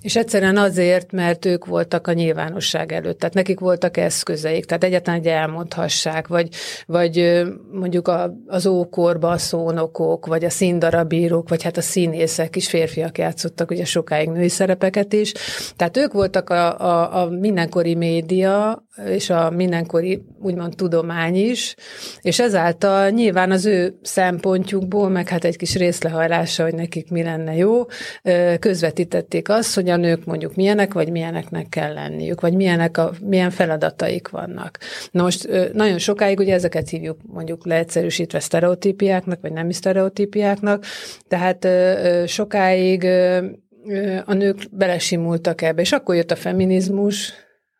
És 0.00 0.16
egyszerűen 0.16 0.56
azért, 0.56 1.12
mert 1.12 1.44
ők 1.44 1.66
voltak 1.66 2.06
a 2.06 2.12
nyilvánosság 2.12 2.92
előtt, 2.92 3.18
tehát 3.18 3.34
nekik 3.34 3.60
voltak 3.60 3.96
eszközeik, 3.96 4.64
tehát 4.64 4.84
egyetlen 4.84 5.14
egy 5.14 5.26
elmondhassák, 5.26 6.28
vagy, 6.28 6.48
vagy 6.86 7.42
mondjuk 7.72 8.12
az 8.46 8.66
ókorban 8.66 9.32
a 9.32 9.38
szónokok, 9.38 10.26
vagy 10.26 10.44
a 10.44 10.50
színdarabírók, 10.50 11.48
vagy 11.48 11.62
hát 11.62 11.76
a 11.76 11.82
színészek 11.82 12.56
is 12.56 12.68
férfiak 12.68 13.18
játszottak 13.18 13.70
ugye 13.70 13.84
sokáig 13.84 14.28
női 14.28 14.48
szerepeket 14.48 15.12
is. 15.12 15.32
Tehát 15.76 15.96
ők 15.96 16.12
voltak 16.12 16.50
a, 16.50 16.78
a, 16.78 17.22
a 17.22 17.28
mindenkori 17.28 17.94
média, 17.94 18.84
és 19.06 19.30
a 19.30 19.50
mindenkori 19.50 20.22
úgymond 20.40 20.76
tudomány 20.76 21.34
is, 21.34 21.74
és 22.20 22.40
ezáltal 22.40 23.08
nyilván 23.08 23.50
az 23.50 23.66
ő 23.66 23.98
szempontjukból, 24.02 24.99
meg 25.08 25.28
hát 25.28 25.44
egy 25.44 25.56
kis 25.56 25.74
részlehajlása, 25.74 26.62
hogy 26.62 26.74
nekik 26.74 27.10
mi 27.10 27.22
lenne 27.22 27.54
jó, 27.54 27.86
közvetítették 28.58 29.48
azt, 29.48 29.74
hogy 29.74 29.88
a 29.88 29.96
nők 29.96 30.24
mondjuk 30.24 30.54
milyenek, 30.54 30.92
vagy 30.92 31.10
milyeneknek 31.10 31.68
kell 31.68 31.92
lenniük, 31.92 32.40
vagy 32.40 32.54
milyenek 32.54 32.98
a, 32.98 33.12
milyen 33.20 33.50
feladataik 33.50 34.28
vannak. 34.28 34.78
Na 35.10 35.22
most 35.22 35.48
nagyon 35.72 35.98
sokáig 35.98 36.38
ugye 36.38 36.54
ezeket 36.54 36.88
hívjuk 36.88 37.18
mondjuk 37.26 37.66
leegyszerűsítve 37.66 38.40
sztereotípiáknak, 38.40 39.40
vagy 39.40 39.52
nem 39.52 39.70
sztereotípiáknak, 39.70 40.84
tehát 41.28 41.68
sokáig 42.28 43.04
a 44.24 44.34
nők 44.34 44.56
belesimultak 44.70 45.62
ebbe, 45.62 45.80
és 45.80 45.92
akkor 45.92 46.14
jött 46.14 46.30
a 46.30 46.36
feminizmus, 46.36 47.32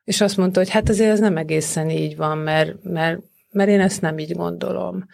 és 0.05 0.21
azt 0.21 0.37
mondta, 0.37 0.59
hogy 0.59 0.71
hát 0.71 0.89
azért 0.89 1.11
ez 1.11 1.21
nem 1.21 1.37
egészen 1.37 1.91
így 1.91 2.17
van, 2.17 2.39
mert, 2.39 2.75
mert, 2.83 3.19
mert 3.53 3.69
én 3.69 3.81
ezt 3.81 4.01
nem 4.01 4.19
így 4.19 4.33
gondolom. 4.33 5.05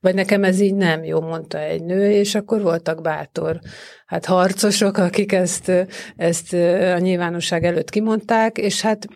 Vagy 0.00 0.14
nekem 0.14 0.44
ez 0.44 0.60
így 0.60 0.74
nem 0.74 1.04
jó, 1.04 1.20
mondta 1.20 1.58
egy 1.58 1.84
nő, 1.84 2.10
és 2.10 2.34
akkor 2.34 2.62
voltak 2.62 3.02
bátor 3.02 3.60
hát 4.06 4.26
harcosok, 4.26 4.96
akik 4.96 5.32
ezt, 5.32 5.72
ezt 6.16 6.52
a 6.94 6.98
nyilvánosság 6.98 7.64
előtt 7.64 7.90
kimondták, 7.90 8.58
és 8.58 8.80
hát 8.80 9.06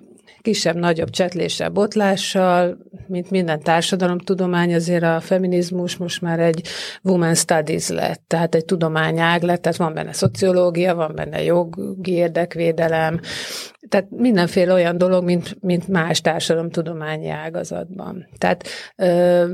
kisebb-nagyobb 0.45 1.11
csetléssel, 1.11 1.71
botlással, 1.71 2.79
mint 3.07 3.31
minden 3.31 3.61
társadalomtudomány, 3.61 4.75
azért 4.75 5.03
a 5.03 5.21
feminizmus 5.21 5.97
most 5.97 6.21
már 6.21 6.41
egy 6.41 6.67
woman 7.03 7.35
studies 7.35 7.89
lett, 7.89 8.23
tehát 8.27 8.55
egy 8.55 8.65
tudományág 8.65 9.43
lett, 9.43 9.63
tehát 9.63 9.79
van 9.79 9.95
benne 9.95 10.13
szociológia, 10.13 10.95
van 10.95 11.15
benne 11.15 11.43
jogi 11.43 12.13
érdekvédelem, 12.13 13.21
tehát 13.89 14.07
mindenféle 14.11 14.73
olyan 14.73 14.99
dolog, 14.99 15.25
mint, 15.25 15.57
mint 15.61 15.89
más 15.89 16.21
társadalomtudományi 16.21 17.29
ágazatban. 17.29 18.29
Tehát 18.39 18.67
ö, 18.97 19.53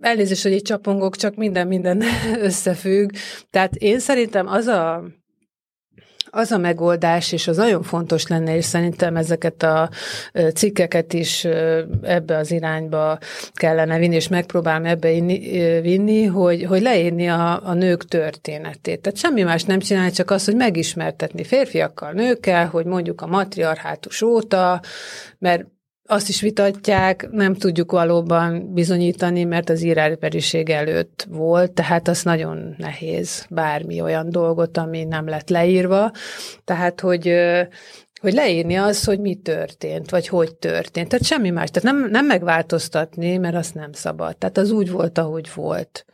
elnézést, 0.00 0.42
hogy 0.42 0.52
itt 0.52 0.64
csapongok, 0.64 1.16
csak 1.16 1.34
minden 1.34 1.66
minden 1.66 2.02
összefügg. 2.48 3.10
Tehát 3.50 3.74
én 3.74 3.98
szerintem 3.98 4.46
az 4.46 4.66
a 4.66 5.04
az 6.34 6.52
a 6.52 6.58
megoldás, 6.58 7.32
és 7.32 7.48
az 7.48 7.56
nagyon 7.56 7.82
fontos 7.82 8.26
lenne, 8.26 8.56
és 8.56 8.64
szerintem 8.64 9.16
ezeket 9.16 9.62
a 9.62 9.90
cikkeket 10.54 11.12
is 11.12 11.44
ebbe 12.02 12.36
az 12.36 12.50
irányba 12.50 13.18
kellene 13.52 13.98
vinni, 13.98 14.14
és 14.14 14.28
megpróbálom 14.28 14.84
ebbe 14.84 15.08
vinni, 15.80 16.24
hogy, 16.24 16.64
hogy 16.64 16.82
leírni 16.82 17.28
a, 17.28 17.68
a 17.68 17.74
nők 17.74 18.04
történetét. 18.04 19.00
Tehát 19.00 19.18
semmi 19.18 19.42
más 19.42 19.62
nem 19.62 19.78
csinálni, 19.78 20.10
csak 20.10 20.30
az, 20.30 20.44
hogy 20.44 20.56
megismertetni 20.56 21.44
férfiakkal, 21.44 22.12
nőkkel, 22.12 22.66
hogy 22.66 22.84
mondjuk 22.84 23.20
a 23.20 23.26
matriarhátus 23.26 24.22
óta, 24.22 24.80
mert 25.38 25.64
azt 26.06 26.28
is 26.28 26.40
vitatják, 26.40 27.28
nem 27.30 27.54
tudjuk 27.54 27.92
valóban 27.92 28.72
bizonyítani, 28.72 29.44
mert 29.44 29.70
az 29.70 29.82
írásberiség 29.82 30.70
előtt 30.70 31.26
volt, 31.30 31.72
tehát 31.72 32.08
az 32.08 32.22
nagyon 32.22 32.74
nehéz 32.78 33.46
bármi 33.50 34.00
olyan 34.00 34.30
dolgot, 34.30 34.76
ami 34.76 35.04
nem 35.04 35.28
lett 35.28 35.48
leírva. 35.48 36.10
Tehát, 36.64 37.00
hogy 37.00 37.34
hogy 38.20 38.32
leírni 38.32 38.74
az, 38.74 39.04
hogy 39.04 39.20
mi 39.20 39.34
történt, 39.34 40.10
vagy 40.10 40.28
hogy 40.28 40.54
történt. 40.54 41.08
Tehát 41.08 41.24
semmi 41.24 41.50
más. 41.50 41.70
Tehát 41.70 41.92
nem, 41.98 42.10
nem 42.10 42.26
megváltoztatni, 42.26 43.36
mert 43.36 43.54
azt 43.54 43.74
nem 43.74 43.92
szabad. 43.92 44.36
Tehát 44.36 44.58
az 44.58 44.70
úgy 44.70 44.90
volt, 44.90 45.18
ahogy 45.18 45.50
volt. 45.54 46.04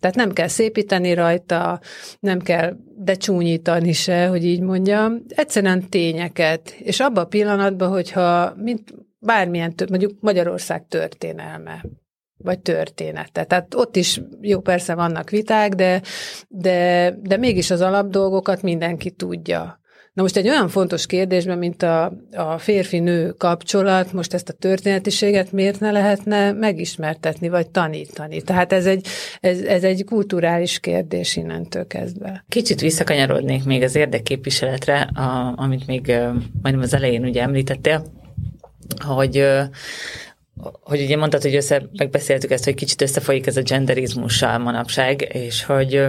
Tehát 0.00 0.16
nem 0.16 0.32
kell 0.32 0.48
szépíteni 0.48 1.14
rajta, 1.14 1.80
nem 2.20 2.40
kell 2.40 2.76
becsúnyítani 2.96 3.92
se, 3.92 4.26
hogy 4.26 4.44
így 4.44 4.60
mondjam. 4.60 5.22
Egyszerűen 5.28 5.88
tényeket. 5.88 6.70
És 6.78 7.00
abban 7.00 7.24
a 7.24 7.28
pillanatban, 7.28 7.88
hogyha, 7.88 8.54
mint 8.56 8.94
bármilyen, 9.28 9.74
mondjuk 9.88 10.12
Magyarország 10.20 10.86
történelme, 10.88 11.84
vagy 12.36 12.58
története. 12.60 13.44
Tehát 13.44 13.74
ott 13.74 13.96
is 13.96 14.20
jó, 14.40 14.60
persze 14.60 14.94
vannak 14.94 15.30
viták, 15.30 15.74
de, 15.74 16.02
de, 16.48 17.10
de 17.22 17.36
mégis 17.36 17.70
az 17.70 17.80
alapdolgokat 17.80 18.62
mindenki 18.62 19.10
tudja. 19.10 19.80
Na 20.12 20.24
most 20.24 20.36
egy 20.36 20.48
olyan 20.48 20.68
fontos 20.68 21.06
kérdésben, 21.06 21.58
mint 21.58 21.82
a, 21.82 22.12
a 22.32 22.58
férfi-nő 22.58 23.30
kapcsolat, 23.30 24.12
most 24.12 24.34
ezt 24.34 24.48
a 24.48 24.52
történetiséget 24.52 25.52
miért 25.52 25.80
ne 25.80 25.90
lehetne 25.90 26.52
megismertetni, 26.52 27.48
vagy 27.48 27.70
tanítani? 27.70 28.42
Tehát 28.42 28.72
ez 28.72 28.86
egy, 28.86 29.06
ez, 29.40 29.60
ez 29.60 29.84
egy 29.84 30.04
kulturális 30.04 30.78
kérdés 30.80 31.36
innentől 31.36 31.86
kezdve. 31.86 32.44
Kicsit 32.48 32.80
visszakanyarodnék 32.80 33.64
még 33.64 33.82
az 33.82 33.96
érdekképviseletre, 33.96 35.00
a, 35.00 35.52
amit 35.56 35.86
még 35.86 36.06
majdnem 36.62 36.84
az 36.84 36.94
elején 36.94 37.24
ugye 37.24 37.42
említettél, 37.42 38.02
hogy 39.02 39.44
hogy 40.80 41.02
ugye 41.02 41.16
mondtad, 41.16 41.42
hogy 41.42 41.54
össze, 41.54 41.82
megbeszéltük 41.96 42.50
ezt, 42.50 42.64
hogy 42.64 42.74
kicsit 42.74 43.02
összefolyik 43.02 43.46
ez 43.46 43.56
a 43.56 43.62
genderizmussal 43.62 44.58
manapság, 44.58 45.28
és 45.32 45.64
hogy, 45.64 46.06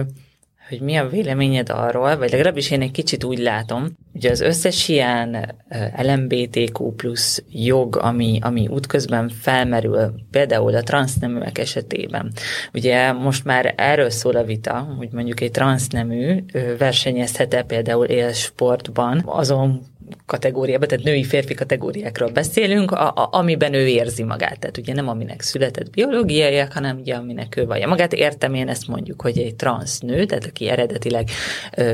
hogy 0.68 0.80
mi 0.80 0.96
a 0.96 1.08
véleményed 1.08 1.68
arról, 1.70 2.16
vagy 2.16 2.30
legalábbis 2.30 2.70
én 2.70 2.82
egy 2.82 2.90
kicsit 2.90 3.24
úgy 3.24 3.38
látom, 3.38 3.88
hogy 4.12 4.26
az 4.26 4.40
összes 4.40 4.88
ilyen 4.88 5.54
LMBTQ 5.96 6.92
plusz 6.92 7.42
jog, 7.50 7.96
ami, 7.96 8.38
ami 8.42 8.68
útközben 8.68 9.28
felmerül, 9.28 10.14
például 10.30 10.74
a 10.74 10.82
transzneműek 10.82 11.58
esetében. 11.58 12.32
Ugye 12.74 13.12
most 13.12 13.44
már 13.44 13.74
erről 13.76 14.10
szól 14.10 14.36
a 14.36 14.44
vita, 14.44 14.94
hogy 14.98 15.08
mondjuk 15.12 15.40
egy 15.40 15.50
transznemű 15.50 16.44
versenyezhet-e 16.78 17.62
például 17.62 18.06
élsportban 18.06 19.22
azon 19.26 19.89
kategóriában, 20.26 20.88
tehát 20.88 21.04
női-férfi 21.04 21.54
kategóriákról 21.54 22.30
beszélünk, 22.30 22.90
a, 22.90 23.08
a, 23.08 23.28
amiben 23.32 23.74
ő 23.74 23.86
érzi 23.86 24.22
magát. 24.22 24.58
Tehát 24.58 24.78
ugye 24.78 24.94
nem 24.94 25.08
aminek 25.08 25.40
született 25.40 25.90
biológiaiak, 25.90 26.72
hanem 26.72 26.98
ugye 26.98 27.14
aminek 27.14 27.56
ő 27.56 27.66
vallja 27.66 27.88
magát. 27.88 28.12
Értem 28.12 28.54
én 28.54 28.68
ezt 28.68 28.88
mondjuk, 28.88 29.22
hogy 29.22 29.38
egy 29.38 29.56
transz 29.56 29.98
nő, 29.98 30.24
tehát 30.24 30.44
aki 30.44 30.68
eredetileg 30.68 31.28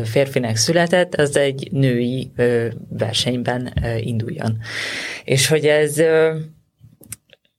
férfinek 0.05 0.57
született, 0.57 1.15
az 1.15 1.37
egy 1.37 1.69
női 1.73 2.31
versenyben 2.89 3.73
induljon. 4.01 4.59
És 5.25 5.49
hogy 5.49 5.65
ez 5.65 5.97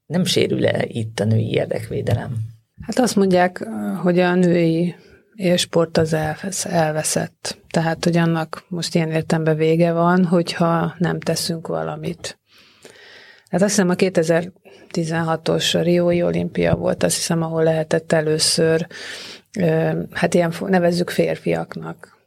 nem 0.05 0.23
sérül-e 0.23 0.85
itt 0.87 1.19
a 1.19 1.25
női 1.25 1.51
érdekvédelem? 1.51 2.35
Hát 2.81 2.99
azt 2.99 3.15
mondják, 3.15 3.67
hogy 4.01 4.19
a 4.19 4.35
női 4.35 4.95
élsport 5.37 5.97
az 5.97 6.15
elveszett. 6.65 7.57
Tehát, 7.69 8.03
hogy 8.03 8.17
annak 8.17 8.63
most 8.67 8.95
ilyen 8.95 9.11
értembe 9.11 9.53
vége 9.53 9.91
van, 9.91 10.25
hogyha 10.25 10.95
nem 10.97 11.19
teszünk 11.19 11.67
valamit. 11.67 12.39
Hát 13.49 13.61
azt 13.61 13.69
hiszem 13.69 13.89
a 13.89 13.95
2016-os 13.95 15.79
Riói 15.83 16.23
olimpia 16.23 16.75
volt, 16.75 17.03
azt 17.03 17.15
hiszem, 17.15 17.41
ahol 17.41 17.63
lehetett 17.63 18.11
először, 18.11 18.87
hát 20.11 20.33
ilyen 20.33 20.53
nevezzük 20.59 21.09
férfiaknak. 21.09 22.17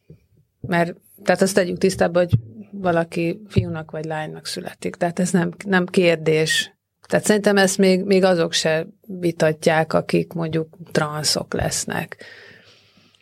Mert, 0.60 0.94
tehát 1.24 1.42
azt 1.42 1.54
tegyük 1.54 1.78
tisztába, 1.78 2.18
hogy 2.18 2.34
valaki 2.70 3.40
fiúnak 3.48 3.90
vagy 3.90 4.04
lánynak 4.04 4.46
születik. 4.46 4.94
Tehát 4.94 5.18
ez 5.18 5.30
nem, 5.30 5.54
nem 5.64 5.86
kérdés 5.86 6.74
Tehát 7.08 7.24
szerintem 7.24 7.56
ezt 7.56 7.78
még, 7.78 8.04
még 8.04 8.24
azok 8.24 8.52
se 8.52 8.86
vitatják, 9.06 9.92
akik 9.92 10.32
mondjuk 10.32 10.76
transzok 10.92 11.54
lesznek. 11.54 12.24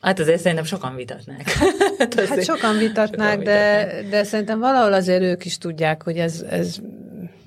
Hát 0.09 0.19
azért 0.19 0.41
szerintem 0.41 0.65
sokan 0.65 0.97
vitatnák. 0.97 1.51
hát, 1.99 2.15
hát 2.15 2.45
sokan 2.45 2.79
vitatnák, 2.79 3.31
sokan 3.31 3.45
de, 3.45 3.79
vitatnák. 3.79 4.09
de 4.11 4.25
szerintem 4.25 4.59
valahol 4.59 4.93
azért 4.93 5.23
ők 5.23 5.45
is 5.45 5.59
tudják, 5.59 6.03
hogy 6.03 6.17
ez, 6.17 6.45
ez 6.51 6.79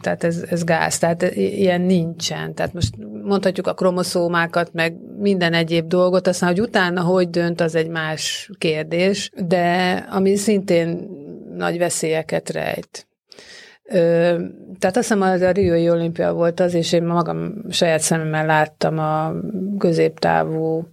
tehát 0.01 0.23
ez, 0.23 0.43
ez 0.49 0.63
gáz, 0.63 0.97
tehát 0.97 1.35
ilyen 1.35 1.81
nincsen. 1.81 2.53
Tehát 2.53 2.73
most 2.73 2.93
mondhatjuk 3.23 3.67
a 3.67 3.73
kromoszómákat, 3.73 4.73
meg 4.73 4.95
minden 5.17 5.53
egyéb 5.53 5.87
dolgot, 5.87 6.27
aztán, 6.27 6.49
hogy 6.49 6.61
utána 6.61 7.01
hogy 7.01 7.29
dönt, 7.29 7.61
az 7.61 7.75
egy 7.75 7.89
más 7.89 8.49
kérdés, 8.57 9.31
de 9.45 9.93
ami 10.09 10.35
szintén 10.35 11.09
nagy 11.55 11.77
veszélyeket 11.77 12.49
rejt. 12.49 13.07
Tehát 14.79 14.83
azt 14.83 14.95
hiszem, 14.95 15.21
az 15.21 15.41
a 15.41 15.51
Riói 15.51 15.89
olimpia 15.89 16.33
volt 16.33 16.59
az, 16.59 16.73
és 16.73 16.91
én 16.91 17.03
magam 17.03 17.53
saját 17.69 17.99
szememmel 17.99 18.45
láttam 18.45 18.99
a 18.99 19.33
középtávú 19.77 20.87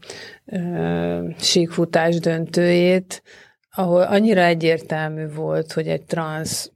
síkfutás 1.38 2.18
döntőjét, 2.18 3.22
ahol 3.70 4.02
annyira 4.02 4.40
egyértelmű 4.40 5.28
volt, 5.34 5.72
hogy 5.72 5.86
egy 5.86 6.02
transz 6.02 6.70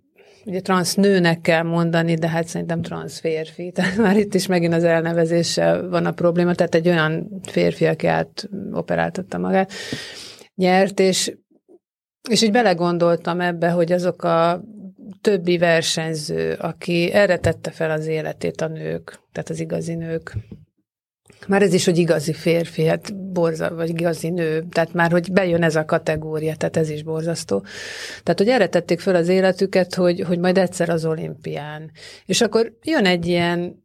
ugye 0.44 0.60
transz 0.60 0.94
nőnek 0.94 1.40
kell 1.40 1.62
mondani, 1.62 2.14
de 2.14 2.28
hát 2.28 2.46
szerintem 2.46 2.82
transz 2.82 3.20
férfi. 3.20 3.70
Tehát 3.74 3.96
már 3.96 4.16
itt 4.16 4.34
is 4.34 4.46
megint 4.46 4.74
az 4.74 4.84
elnevezéssel 4.84 5.88
van 5.88 6.06
a 6.06 6.12
probléma, 6.12 6.54
tehát 6.54 6.74
egy 6.74 6.88
olyan 6.88 7.40
férfi, 7.42 7.86
aki 7.86 8.08
operáltatta 8.72 9.38
magát, 9.38 9.72
nyert, 10.54 11.00
és, 11.00 11.36
és 12.30 12.42
így 12.42 12.52
belegondoltam 12.52 13.40
ebbe, 13.40 13.70
hogy 13.70 13.92
azok 13.92 14.24
a 14.24 14.64
többi 15.20 15.58
versenyző, 15.58 16.52
aki 16.52 17.12
erre 17.12 17.38
tette 17.38 17.70
fel 17.70 17.90
az 17.90 18.06
életét 18.06 18.60
a 18.60 18.68
nők, 18.68 19.20
tehát 19.32 19.50
az 19.50 19.60
igazi 19.60 19.94
nők, 19.94 20.36
már 21.46 21.62
ez 21.62 21.74
is, 21.74 21.84
hogy 21.84 21.98
igazi 21.98 22.32
férfi, 22.32 22.86
hát 22.86 23.32
borza, 23.32 23.74
vagy 23.74 23.88
igazi 23.88 24.30
nő, 24.30 24.66
tehát 24.70 24.92
már, 24.92 25.10
hogy 25.10 25.32
bejön 25.32 25.62
ez 25.62 25.76
a 25.76 25.84
kategória, 25.84 26.56
tehát 26.56 26.76
ez 26.76 26.90
is 26.90 27.02
borzasztó. 27.02 27.64
Tehát, 28.22 28.38
hogy 28.38 28.48
erre 28.48 28.68
tették 28.68 29.00
fel 29.00 29.14
az 29.14 29.28
életüket, 29.28 29.94
hogy, 29.94 30.20
hogy 30.20 30.38
majd 30.38 30.58
egyszer 30.58 30.88
az 30.88 31.04
olimpián. 31.04 31.90
És 32.26 32.40
akkor 32.40 32.72
jön 32.82 33.06
egy 33.06 33.26
ilyen 33.26 33.82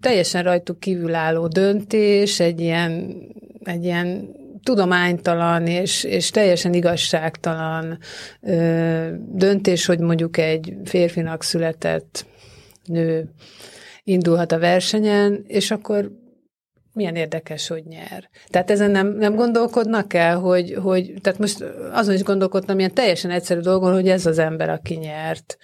teljesen 0.00 0.42
rajtuk 0.42 0.80
kívülálló 0.80 1.46
döntés, 1.46 2.40
egy 2.40 2.60
ilyen, 2.60 3.16
egy 3.64 3.84
ilyen 3.84 4.28
tudománytalan 4.68 5.66
és, 5.66 6.04
és 6.04 6.30
teljesen 6.30 6.72
igazságtalan 6.72 7.98
ö, 8.40 9.08
döntés, 9.28 9.86
hogy 9.86 9.98
mondjuk 9.98 10.36
egy 10.36 10.76
férfinak 10.84 11.42
született 11.42 12.26
nő 12.84 13.30
indulhat 14.04 14.52
a 14.52 14.58
versenyen, 14.58 15.44
és 15.46 15.70
akkor 15.70 16.10
milyen 16.92 17.16
érdekes, 17.16 17.68
hogy 17.68 17.84
nyer. 17.84 18.28
Tehát 18.48 18.70
ezen 18.70 18.90
nem, 18.90 19.08
nem 19.08 19.34
gondolkodnak 19.34 20.14
el, 20.14 20.38
hogy, 20.38 20.74
hogy, 20.82 21.14
tehát 21.20 21.38
most 21.38 21.64
azon 21.92 22.14
is 22.14 22.22
gondolkodtam 22.22 22.78
ilyen 22.78 22.94
teljesen 22.94 23.30
egyszerű 23.30 23.60
dolgon, 23.60 23.92
hogy 23.92 24.08
ez 24.08 24.26
az 24.26 24.38
ember, 24.38 24.68
aki 24.68 24.94
nyert 24.94 25.58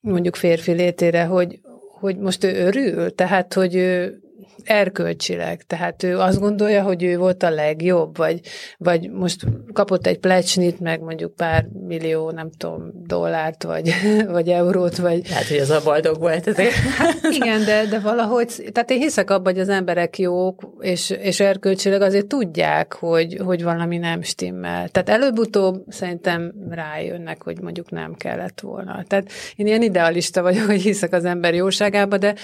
mondjuk 0.00 0.36
férfi 0.36 0.72
létére, 0.72 1.24
hogy, 1.24 1.60
hogy 1.98 2.16
most 2.16 2.44
ő 2.44 2.66
örül, 2.66 3.14
tehát, 3.14 3.54
hogy 3.54 3.74
ő 3.74 4.20
erkölcsileg. 4.66 5.62
Tehát 5.62 6.02
ő 6.02 6.18
azt 6.18 6.40
gondolja, 6.40 6.82
hogy 6.82 7.02
ő 7.02 7.16
volt 7.18 7.42
a 7.42 7.50
legjobb, 7.50 8.16
vagy, 8.16 8.40
vagy 8.78 9.10
most 9.10 9.46
kapott 9.72 10.06
egy 10.06 10.18
plecsnit, 10.18 10.80
meg 10.80 11.00
mondjuk 11.00 11.34
pár 11.34 11.66
millió, 11.86 12.30
nem 12.30 12.50
tudom, 12.50 12.90
dollárt, 13.06 13.62
vagy, 13.62 13.92
vagy 14.36 14.48
eurót, 14.48 14.96
vagy... 14.96 15.30
Hát, 15.32 15.48
hogy 15.48 15.58
az 15.58 15.70
a 15.70 15.80
boldog 15.84 16.18
volt 16.18 16.46
azért. 16.46 16.72
Hát, 16.72 17.14
igen, 17.30 17.64
de, 17.64 17.84
de 17.90 17.98
valahogy, 17.98 18.70
tehát 18.72 18.90
én 18.90 18.98
hiszek 18.98 19.30
abban, 19.30 19.52
hogy 19.52 19.62
az 19.62 19.68
emberek 19.68 20.18
jók, 20.18 20.62
és, 20.80 21.10
és 21.10 21.40
erkölcsileg 21.40 22.00
azért 22.00 22.26
tudják, 22.26 22.92
hogy, 22.92 23.40
hogy 23.44 23.62
valami 23.62 23.98
nem 23.98 24.22
stimmel. 24.22 24.88
Tehát 24.88 25.08
előbb-utóbb 25.08 25.84
szerintem 25.88 26.52
rájönnek, 26.70 27.42
hogy 27.42 27.60
mondjuk 27.60 27.90
nem 27.90 28.14
kellett 28.14 28.60
volna. 28.60 29.04
Tehát 29.08 29.30
én 29.56 29.66
ilyen 29.66 29.82
idealista 29.82 30.42
vagyok, 30.42 30.66
hogy 30.66 30.82
hiszek 30.82 31.12
az 31.12 31.24
ember 31.24 31.54
jóságába, 31.54 32.18
de 32.18 32.34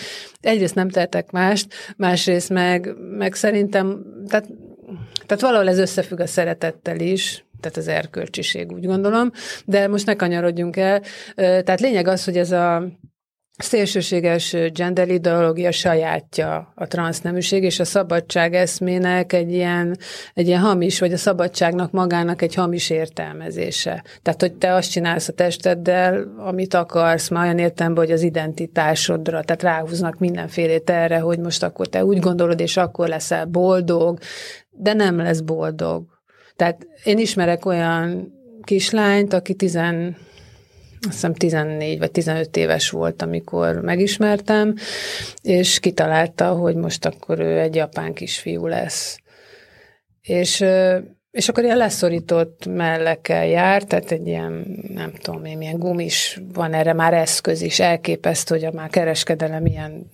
egyrészt 0.40 0.74
nem 0.74 0.88
tehetek 0.88 1.30
mást, 1.30 1.74
másrészt 2.12 2.50
meg, 2.50 2.94
meg 3.18 3.34
szerintem, 3.34 4.04
tehát, 4.28 4.48
tehát 5.26 5.42
valahol 5.42 5.68
ez 5.68 5.78
összefügg 5.78 6.20
a 6.20 6.26
szeretettel 6.26 7.00
is, 7.00 7.44
tehát 7.60 7.76
az 7.76 7.88
erkölcsiség, 7.88 8.72
úgy 8.72 8.86
gondolom, 8.86 9.30
de 9.64 9.88
most 9.88 10.06
ne 10.06 10.14
kanyarodjunk 10.14 10.76
el. 10.76 11.02
Tehát 11.34 11.80
lényeg 11.80 12.06
az, 12.06 12.24
hogy 12.24 12.36
ez 12.36 12.50
a 12.50 12.88
szélsőséges 13.56 14.56
gender 14.72 15.08
ideológia 15.08 15.70
sajátja 15.70 16.72
a 16.74 16.86
transzneműség, 16.86 17.62
és 17.62 17.80
a 17.80 17.84
szabadság 17.84 18.54
eszmének 18.54 19.32
egy 19.32 19.52
ilyen, 19.52 19.98
egy 20.34 20.46
ilyen 20.46 20.60
hamis, 20.60 21.00
vagy 21.00 21.12
a 21.12 21.16
szabadságnak 21.16 21.90
magának 21.90 22.42
egy 22.42 22.54
hamis 22.54 22.90
értelmezése. 22.90 24.04
Tehát, 24.22 24.40
hogy 24.40 24.52
te 24.52 24.74
azt 24.74 24.90
csinálsz 24.90 25.28
a 25.28 25.32
testeddel, 25.32 26.34
amit 26.38 26.74
akarsz, 26.74 27.28
már 27.28 27.44
olyan 27.44 27.58
értelemben, 27.58 28.04
hogy 28.04 28.12
az 28.12 28.22
identitásodra, 28.22 29.42
tehát 29.42 29.62
ráhúznak 29.62 30.18
mindenfélét 30.18 30.90
erre, 30.90 31.18
hogy 31.18 31.38
most 31.38 31.62
akkor 31.62 31.86
te 31.86 32.04
úgy 32.04 32.18
gondolod, 32.18 32.60
és 32.60 32.76
akkor 32.76 33.08
leszel 33.08 33.46
boldog, 33.46 34.18
de 34.70 34.92
nem 34.92 35.16
lesz 35.16 35.40
boldog. 35.40 36.04
Tehát 36.56 36.86
én 37.04 37.18
ismerek 37.18 37.66
olyan 37.66 38.32
kislányt, 38.62 39.32
aki 39.32 39.54
tizen 39.54 40.16
azt 41.06 41.14
hiszem 41.14 41.34
14 41.34 41.98
vagy 41.98 42.10
15 42.10 42.56
éves 42.56 42.90
volt, 42.90 43.22
amikor 43.22 43.80
megismertem, 43.80 44.74
és 45.42 45.78
kitalálta, 45.78 46.52
hogy 46.52 46.74
most 46.74 47.04
akkor 47.04 47.40
ő 47.40 47.58
egy 47.58 47.74
japán 47.74 48.12
kisfiú 48.12 48.66
lesz. 48.66 49.18
És, 50.20 50.64
és 51.30 51.48
akkor 51.48 51.64
ilyen 51.64 51.76
leszorított 51.76 52.66
mellekkel 52.66 53.46
jár, 53.46 53.82
tehát 53.82 54.10
egy 54.10 54.26
ilyen, 54.26 54.82
nem 54.94 55.12
tudom 55.22 55.44
én, 55.44 55.56
milyen 55.56 55.78
gumis, 55.78 56.40
van 56.52 56.72
erre 56.72 56.92
már 56.92 57.14
eszköz 57.14 57.62
is, 57.62 57.80
elképesztő, 57.80 58.54
hogy 58.54 58.64
a 58.64 58.72
már 58.72 58.90
kereskedelem 58.90 59.66
ilyen 59.66 60.10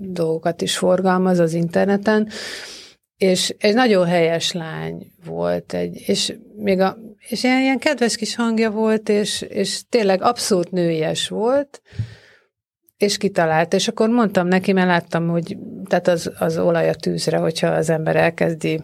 dolgokat 0.00 0.62
is 0.62 0.76
forgalmaz 0.76 1.38
az 1.38 1.52
interneten, 1.52 2.28
és 3.16 3.54
egy 3.58 3.74
nagyon 3.74 4.06
helyes 4.06 4.52
lány 4.52 5.12
volt, 5.24 5.74
egy, 5.74 6.02
és 6.06 6.36
még 6.56 6.80
a, 6.80 6.98
és 7.28 7.44
ilyen, 7.44 7.60
ilyen 7.60 7.78
kedves 7.78 8.16
kis 8.16 8.34
hangja 8.34 8.70
volt, 8.70 9.08
és, 9.08 9.42
és 9.42 9.82
tényleg 9.88 10.22
abszolút 10.22 10.70
nőies 10.70 11.28
volt, 11.28 11.82
és 12.96 13.16
kitalált, 13.16 13.74
és 13.74 13.88
akkor 13.88 14.08
mondtam 14.08 14.46
neki, 14.46 14.72
mert 14.72 14.86
láttam, 14.86 15.28
hogy 15.28 15.56
tehát 15.88 16.08
az, 16.08 16.30
az 16.38 16.58
olaj 16.58 16.88
a 16.88 16.94
tűzre, 16.94 17.36
hogyha 17.36 17.66
az 17.66 17.90
ember 17.90 18.16
elkezdi 18.16 18.80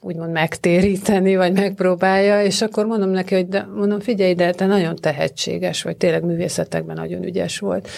úgymond 0.00 0.32
megtéríteni, 0.32 1.36
vagy 1.36 1.52
megpróbálja, 1.52 2.42
és 2.42 2.62
akkor 2.62 2.86
mondom 2.86 3.10
neki, 3.10 3.34
hogy 3.34 3.48
de, 3.48 3.66
mondom, 3.74 4.00
figyelj, 4.00 4.34
de 4.34 4.52
te 4.52 4.66
nagyon 4.66 4.96
tehetséges 4.96 5.82
vagy, 5.82 5.96
tényleg 5.96 6.24
művészetekben 6.24 6.96
nagyon 6.96 7.24
ügyes 7.24 7.58
volt. 7.58 7.88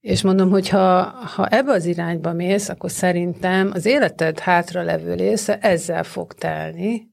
És 0.00 0.22
mondom, 0.22 0.50
hogy 0.50 0.68
ha, 0.68 1.02
ha 1.34 1.46
ebbe 1.46 1.72
az 1.72 1.86
irányba 1.86 2.32
mész, 2.32 2.68
akkor 2.68 2.90
szerintem 2.90 3.70
az 3.74 3.86
életed 3.86 4.38
hátra 4.38 4.82
levő 4.82 5.14
része 5.14 5.58
ezzel 5.58 6.02
fog 6.02 6.32
telni, 6.32 7.09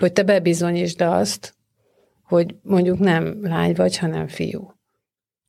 hogy 0.00 0.12
te 0.12 0.22
bebizonyítsd 0.22 1.00
azt, 1.00 1.54
hogy 2.24 2.54
mondjuk 2.62 2.98
nem 2.98 3.38
lány 3.42 3.74
vagy, 3.74 3.98
hanem 3.98 4.28
fiú. 4.28 4.74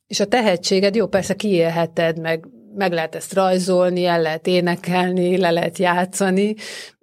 És 0.06 0.20
a 0.20 0.26
tehetséged, 0.26 0.94
jó, 0.94 1.06
persze 1.06 1.34
kiélheted, 1.34 2.20
meg, 2.20 2.48
meg 2.74 2.92
lehet 2.92 3.14
ezt 3.14 3.34
rajzolni, 3.34 4.04
el 4.04 4.22
lehet 4.22 4.46
énekelni, 4.46 5.36
le 5.36 5.50
lehet 5.50 5.78
játszani, 5.78 6.54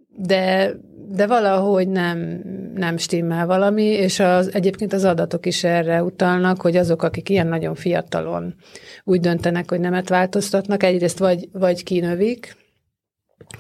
de, 0.07 0.73
de 1.07 1.27
valahogy 1.27 1.87
nem, 1.87 2.41
nem 2.75 2.97
stimmel 2.97 3.45
valami, 3.45 3.83
és 3.83 4.19
az, 4.19 4.53
egyébként 4.53 4.93
az 4.93 5.03
adatok 5.03 5.45
is 5.45 5.63
erre 5.63 6.03
utalnak, 6.03 6.61
hogy 6.61 6.75
azok, 6.77 7.03
akik 7.03 7.29
ilyen 7.29 7.47
nagyon 7.47 7.75
fiatalon 7.75 8.55
úgy 9.03 9.19
döntenek, 9.19 9.69
hogy 9.69 9.79
nemet 9.79 10.09
változtatnak, 10.09 10.83
egyrészt 10.83 11.19
vagy, 11.19 11.49
vagy 11.51 11.83
kinövik, 11.83 12.55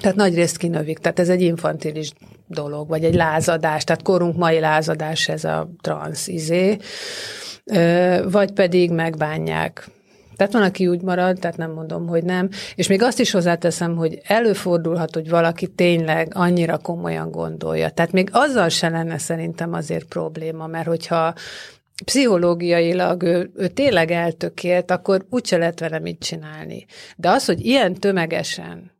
tehát 0.01 0.17
nagy 0.17 0.35
részt 0.35 0.57
kinövik, 0.57 0.97
tehát 0.97 1.19
ez 1.19 1.29
egy 1.29 1.41
infantilis 1.41 2.11
dolog, 2.47 2.87
vagy 2.87 3.03
egy 3.03 3.15
lázadás, 3.15 3.83
tehát 3.83 4.01
korunk 4.01 4.37
mai 4.37 4.59
lázadás 4.59 5.27
ez 5.27 5.43
a 5.43 5.69
transz 5.81 6.27
izé, 6.27 6.77
vagy 8.23 8.51
pedig 8.51 8.91
megbánják. 8.91 9.89
Tehát 10.35 10.53
van, 10.53 10.63
aki 10.63 10.87
úgy 10.87 11.01
marad, 11.01 11.39
tehát 11.39 11.57
nem 11.57 11.71
mondom, 11.71 12.07
hogy 12.07 12.23
nem. 12.23 12.49
És 12.75 12.87
még 12.87 13.01
azt 13.01 13.19
is 13.19 13.31
hozzáteszem, 13.31 13.95
hogy 13.95 14.19
előfordulhat, 14.23 15.13
hogy 15.13 15.29
valaki 15.29 15.67
tényleg 15.67 16.31
annyira 16.35 16.77
komolyan 16.77 17.31
gondolja. 17.31 17.89
Tehát 17.89 18.11
még 18.11 18.29
azzal 18.31 18.69
se 18.69 18.89
lenne 18.89 19.17
szerintem 19.17 19.73
azért 19.73 20.05
probléma, 20.05 20.67
mert 20.67 20.87
hogyha 20.87 21.33
pszichológiailag 22.05 23.23
ő, 23.23 23.51
ő 23.55 23.67
tényleg 23.67 24.11
eltökélt, 24.11 24.91
akkor 24.91 25.25
úgyse 25.29 25.57
lehet 25.57 25.79
vele 25.79 25.99
mit 25.99 26.19
csinálni. 26.19 26.85
De 27.15 27.29
az, 27.29 27.45
hogy 27.45 27.65
ilyen 27.65 27.93
tömegesen 27.93 28.91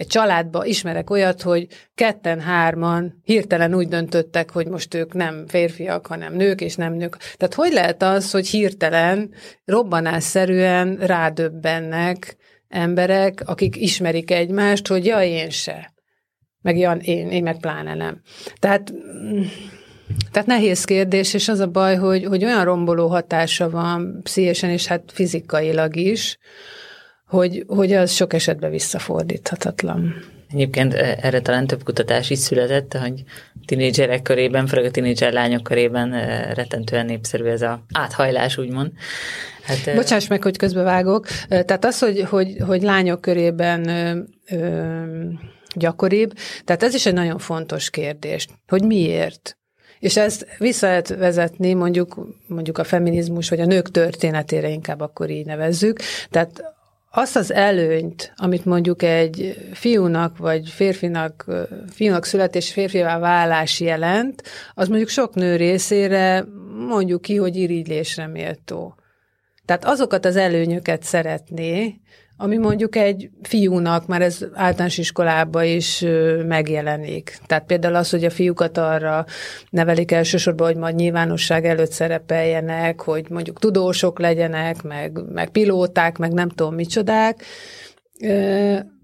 egy 0.00 0.06
családba 0.06 0.64
ismerek 0.64 1.10
olyat, 1.10 1.42
hogy 1.42 1.66
ketten, 1.94 2.40
hárman 2.40 3.20
hirtelen 3.24 3.74
úgy 3.74 3.88
döntöttek, 3.88 4.50
hogy 4.50 4.66
most 4.66 4.94
ők 4.94 5.12
nem 5.12 5.44
férfiak, 5.46 6.06
hanem 6.06 6.34
nők, 6.34 6.60
és 6.60 6.74
nem 6.74 6.92
nők. 6.92 7.16
Tehát 7.16 7.54
hogy 7.54 7.72
lehet 7.72 8.02
az, 8.02 8.30
hogy 8.30 8.48
hirtelen, 8.48 9.30
robbanásszerűen 9.64 10.96
rádöbbennek 10.96 12.36
emberek, 12.68 13.42
akik 13.44 13.76
ismerik 13.76 14.30
egymást, 14.30 14.86
hogy 14.86 15.04
ja, 15.04 15.22
én 15.22 15.50
se. 15.50 15.92
Meg 16.62 16.78
ja, 16.78 16.92
én, 16.92 17.30
én 17.30 17.42
meg 17.42 17.60
pláne 17.60 17.94
nem. 17.94 18.20
Tehát 18.58 18.92
tehát 20.30 20.48
nehéz 20.48 20.84
kérdés, 20.84 21.34
és 21.34 21.48
az 21.48 21.58
a 21.58 21.66
baj, 21.66 21.96
hogy, 21.96 22.24
hogy 22.24 22.44
olyan 22.44 22.64
romboló 22.64 23.06
hatása 23.06 23.70
van 23.70 24.20
pszichésen, 24.22 24.70
és 24.70 24.86
hát 24.86 25.02
fizikailag 25.12 25.96
is, 25.96 26.38
hogy, 27.30 27.64
hogy 27.66 27.92
az 27.92 28.12
sok 28.12 28.32
esetben 28.32 28.70
visszafordíthatatlan. 28.70 30.14
Egyébként 30.52 30.94
e, 30.94 31.18
erre 31.20 31.40
talán 31.40 31.66
több 31.66 31.82
kutatás 31.82 32.30
is 32.30 32.38
született, 32.38 32.92
hogy 32.94 33.22
tinédzserek 33.66 34.22
körében, 34.22 34.66
főleg 34.66 34.84
a 34.84 34.90
tinédzser 34.90 35.32
lányok 35.32 35.62
körében 35.62 36.12
e, 36.12 36.54
rettentően 36.54 37.06
népszerű 37.06 37.44
ez 37.44 37.62
a 37.62 37.84
áthajlás, 37.92 38.58
úgymond. 38.58 38.92
Hát, 39.62 39.86
e, 39.86 39.94
Bocsáss 39.94 40.26
meg, 40.26 40.42
hogy 40.42 40.56
közbevágok. 40.56 41.26
Tehát 41.48 41.84
az, 41.84 41.98
hogy, 41.98 42.20
hogy, 42.20 42.56
hogy 42.66 42.82
lányok 42.82 43.20
körében 43.20 43.88
ö, 43.88 44.18
ö, 44.56 45.04
gyakoribb, 45.74 46.32
tehát 46.64 46.82
ez 46.82 46.94
is 46.94 47.06
egy 47.06 47.14
nagyon 47.14 47.38
fontos 47.38 47.90
kérdés, 47.90 48.46
hogy 48.66 48.84
miért. 48.84 49.58
És 49.98 50.16
ezt 50.16 50.46
vissza 50.58 50.86
lehet 50.86 51.08
vezetni 51.08 51.74
mondjuk, 51.74 52.26
mondjuk 52.46 52.78
a 52.78 52.84
feminizmus, 52.84 53.48
vagy 53.48 53.60
a 53.60 53.66
nők 53.66 53.90
történetére 53.90 54.68
inkább 54.68 55.00
akkor 55.00 55.30
így 55.30 55.46
nevezzük. 55.46 55.98
Tehát 56.30 56.62
azt 57.12 57.36
az 57.36 57.52
előnyt, 57.52 58.32
amit 58.36 58.64
mondjuk 58.64 59.02
egy 59.02 59.68
fiúnak 59.72 60.38
vagy 60.38 60.68
férfinak, 60.68 61.44
fiúnak 61.92 62.24
születés 62.24 62.72
férfiává 62.72 63.18
válás 63.18 63.80
jelent, 63.80 64.42
az 64.74 64.88
mondjuk 64.88 65.08
sok 65.08 65.34
nő 65.34 65.56
részére 65.56 66.44
mondjuk 66.88 67.22
ki, 67.22 67.36
hogy 67.36 67.56
irigylésre 67.56 68.26
méltó. 68.26 68.94
Tehát 69.64 69.84
azokat 69.84 70.24
az 70.24 70.36
előnyöket 70.36 71.02
szeretné, 71.02 72.00
ami 72.42 72.56
mondjuk 72.56 72.96
egy 72.96 73.30
fiúnak 73.42 74.06
már 74.06 74.22
ez 74.22 74.38
általános 74.54 74.98
iskolában 74.98 75.64
is 75.64 76.04
megjelenik. 76.46 77.38
Tehát 77.46 77.64
például 77.66 77.94
az, 77.94 78.10
hogy 78.10 78.24
a 78.24 78.30
fiúkat 78.30 78.78
arra 78.78 79.24
nevelik 79.70 80.12
elsősorban, 80.12 80.66
hogy 80.66 80.76
majd 80.76 80.94
nyilvánosság 80.94 81.64
előtt 81.64 81.92
szerepeljenek, 81.92 83.00
hogy 83.00 83.26
mondjuk 83.30 83.58
tudósok 83.58 84.18
legyenek, 84.18 84.82
meg, 84.82 85.18
meg 85.32 85.50
pilóták, 85.50 86.18
meg 86.18 86.32
nem 86.32 86.48
tudom 86.48 86.74
micsodák. 86.74 87.44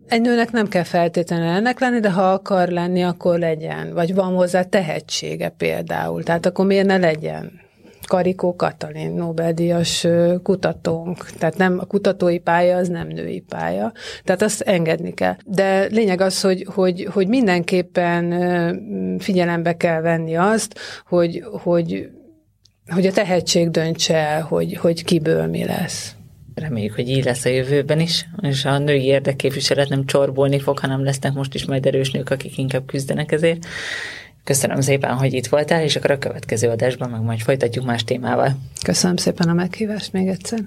Egy 0.08 0.20
nőnek 0.20 0.50
nem 0.50 0.68
kell 0.68 0.84
feltétlenül 0.84 1.48
ennek 1.48 1.80
lenni, 1.80 2.00
de 2.00 2.10
ha 2.10 2.32
akar 2.32 2.68
lenni, 2.68 3.02
akkor 3.02 3.38
legyen. 3.38 3.94
Vagy 3.94 4.14
van 4.14 4.34
hozzá 4.34 4.62
tehetsége 4.62 5.48
például. 5.48 6.22
Tehát 6.22 6.46
akkor 6.46 6.66
miért 6.66 6.86
ne 6.86 6.96
legyen? 6.96 7.64
Karikó 8.06 8.56
Katalin, 8.56 9.12
Nobel-díjas 9.12 10.06
kutatónk. 10.42 11.30
Tehát 11.38 11.56
nem, 11.56 11.78
a 11.78 11.84
kutatói 11.84 12.38
pálya 12.38 12.76
az 12.76 12.88
nem 12.88 13.08
női 13.08 13.40
pálya. 13.40 13.92
Tehát 14.24 14.42
azt 14.42 14.60
engedni 14.60 15.14
kell. 15.14 15.36
De 15.44 15.84
lényeg 15.84 16.20
az, 16.20 16.40
hogy, 16.40 16.66
hogy, 16.74 17.08
hogy 17.12 17.28
mindenképpen 17.28 18.34
figyelembe 19.18 19.76
kell 19.76 20.00
venni 20.00 20.36
azt, 20.36 20.78
hogy, 21.06 21.44
hogy, 21.62 22.08
hogy 22.86 23.06
a 23.06 23.12
tehetség 23.12 23.70
döntse 23.70 24.16
el, 24.16 24.42
hogy, 24.42 24.76
hogy 24.76 25.04
kiből 25.04 25.46
mi 25.46 25.64
lesz. 25.64 26.14
Reméljük, 26.54 26.94
hogy 26.94 27.08
így 27.08 27.24
lesz 27.24 27.44
a 27.44 27.48
jövőben 27.48 28.00
is, 28.00 28.26
és 28.40 28.64
a 28.64 28.78
női 28.78 29.04
érdekképviselet 29.04 29.88
nem 29.88 30.06
csorbolni 30.06 30.60
fog, 30.60 30.78
hanem 30.78 31.04
lesznek 31.04 31.32
most 31.32 31.54
is 31.54 31.64
majd 31.64 31.86
erős 31.86 32.10
nők, 32.10 32.30
akik 32.30 32.58
inkább 32.58 32.86
küzdenek 32.86 33.32
ezért. 33.32 33.66
Köszönöm 34.46 34.80
szépen, 34.80 35.16
hogy 35.16 35.32
itt 35.32 35.46
voltál, 35.46 35.82
és 35.82 35.96
akkor 35.96 36.10
a 36.10 36.18
következő 36.18 36.68
adásban 36.68 37.10
meg 37.10 37.20
majd 37.20 37.40
folytatjuk 37.40 37.84
más 37.84 38.04
témával. 38.04 38.56
Köszönöm 38.82 39.16
szépen 39.16 39.48
a 39.48 39.52
meghívást 39.52 40.12
még 40.12 40.28
egyszer. 40.28 40.60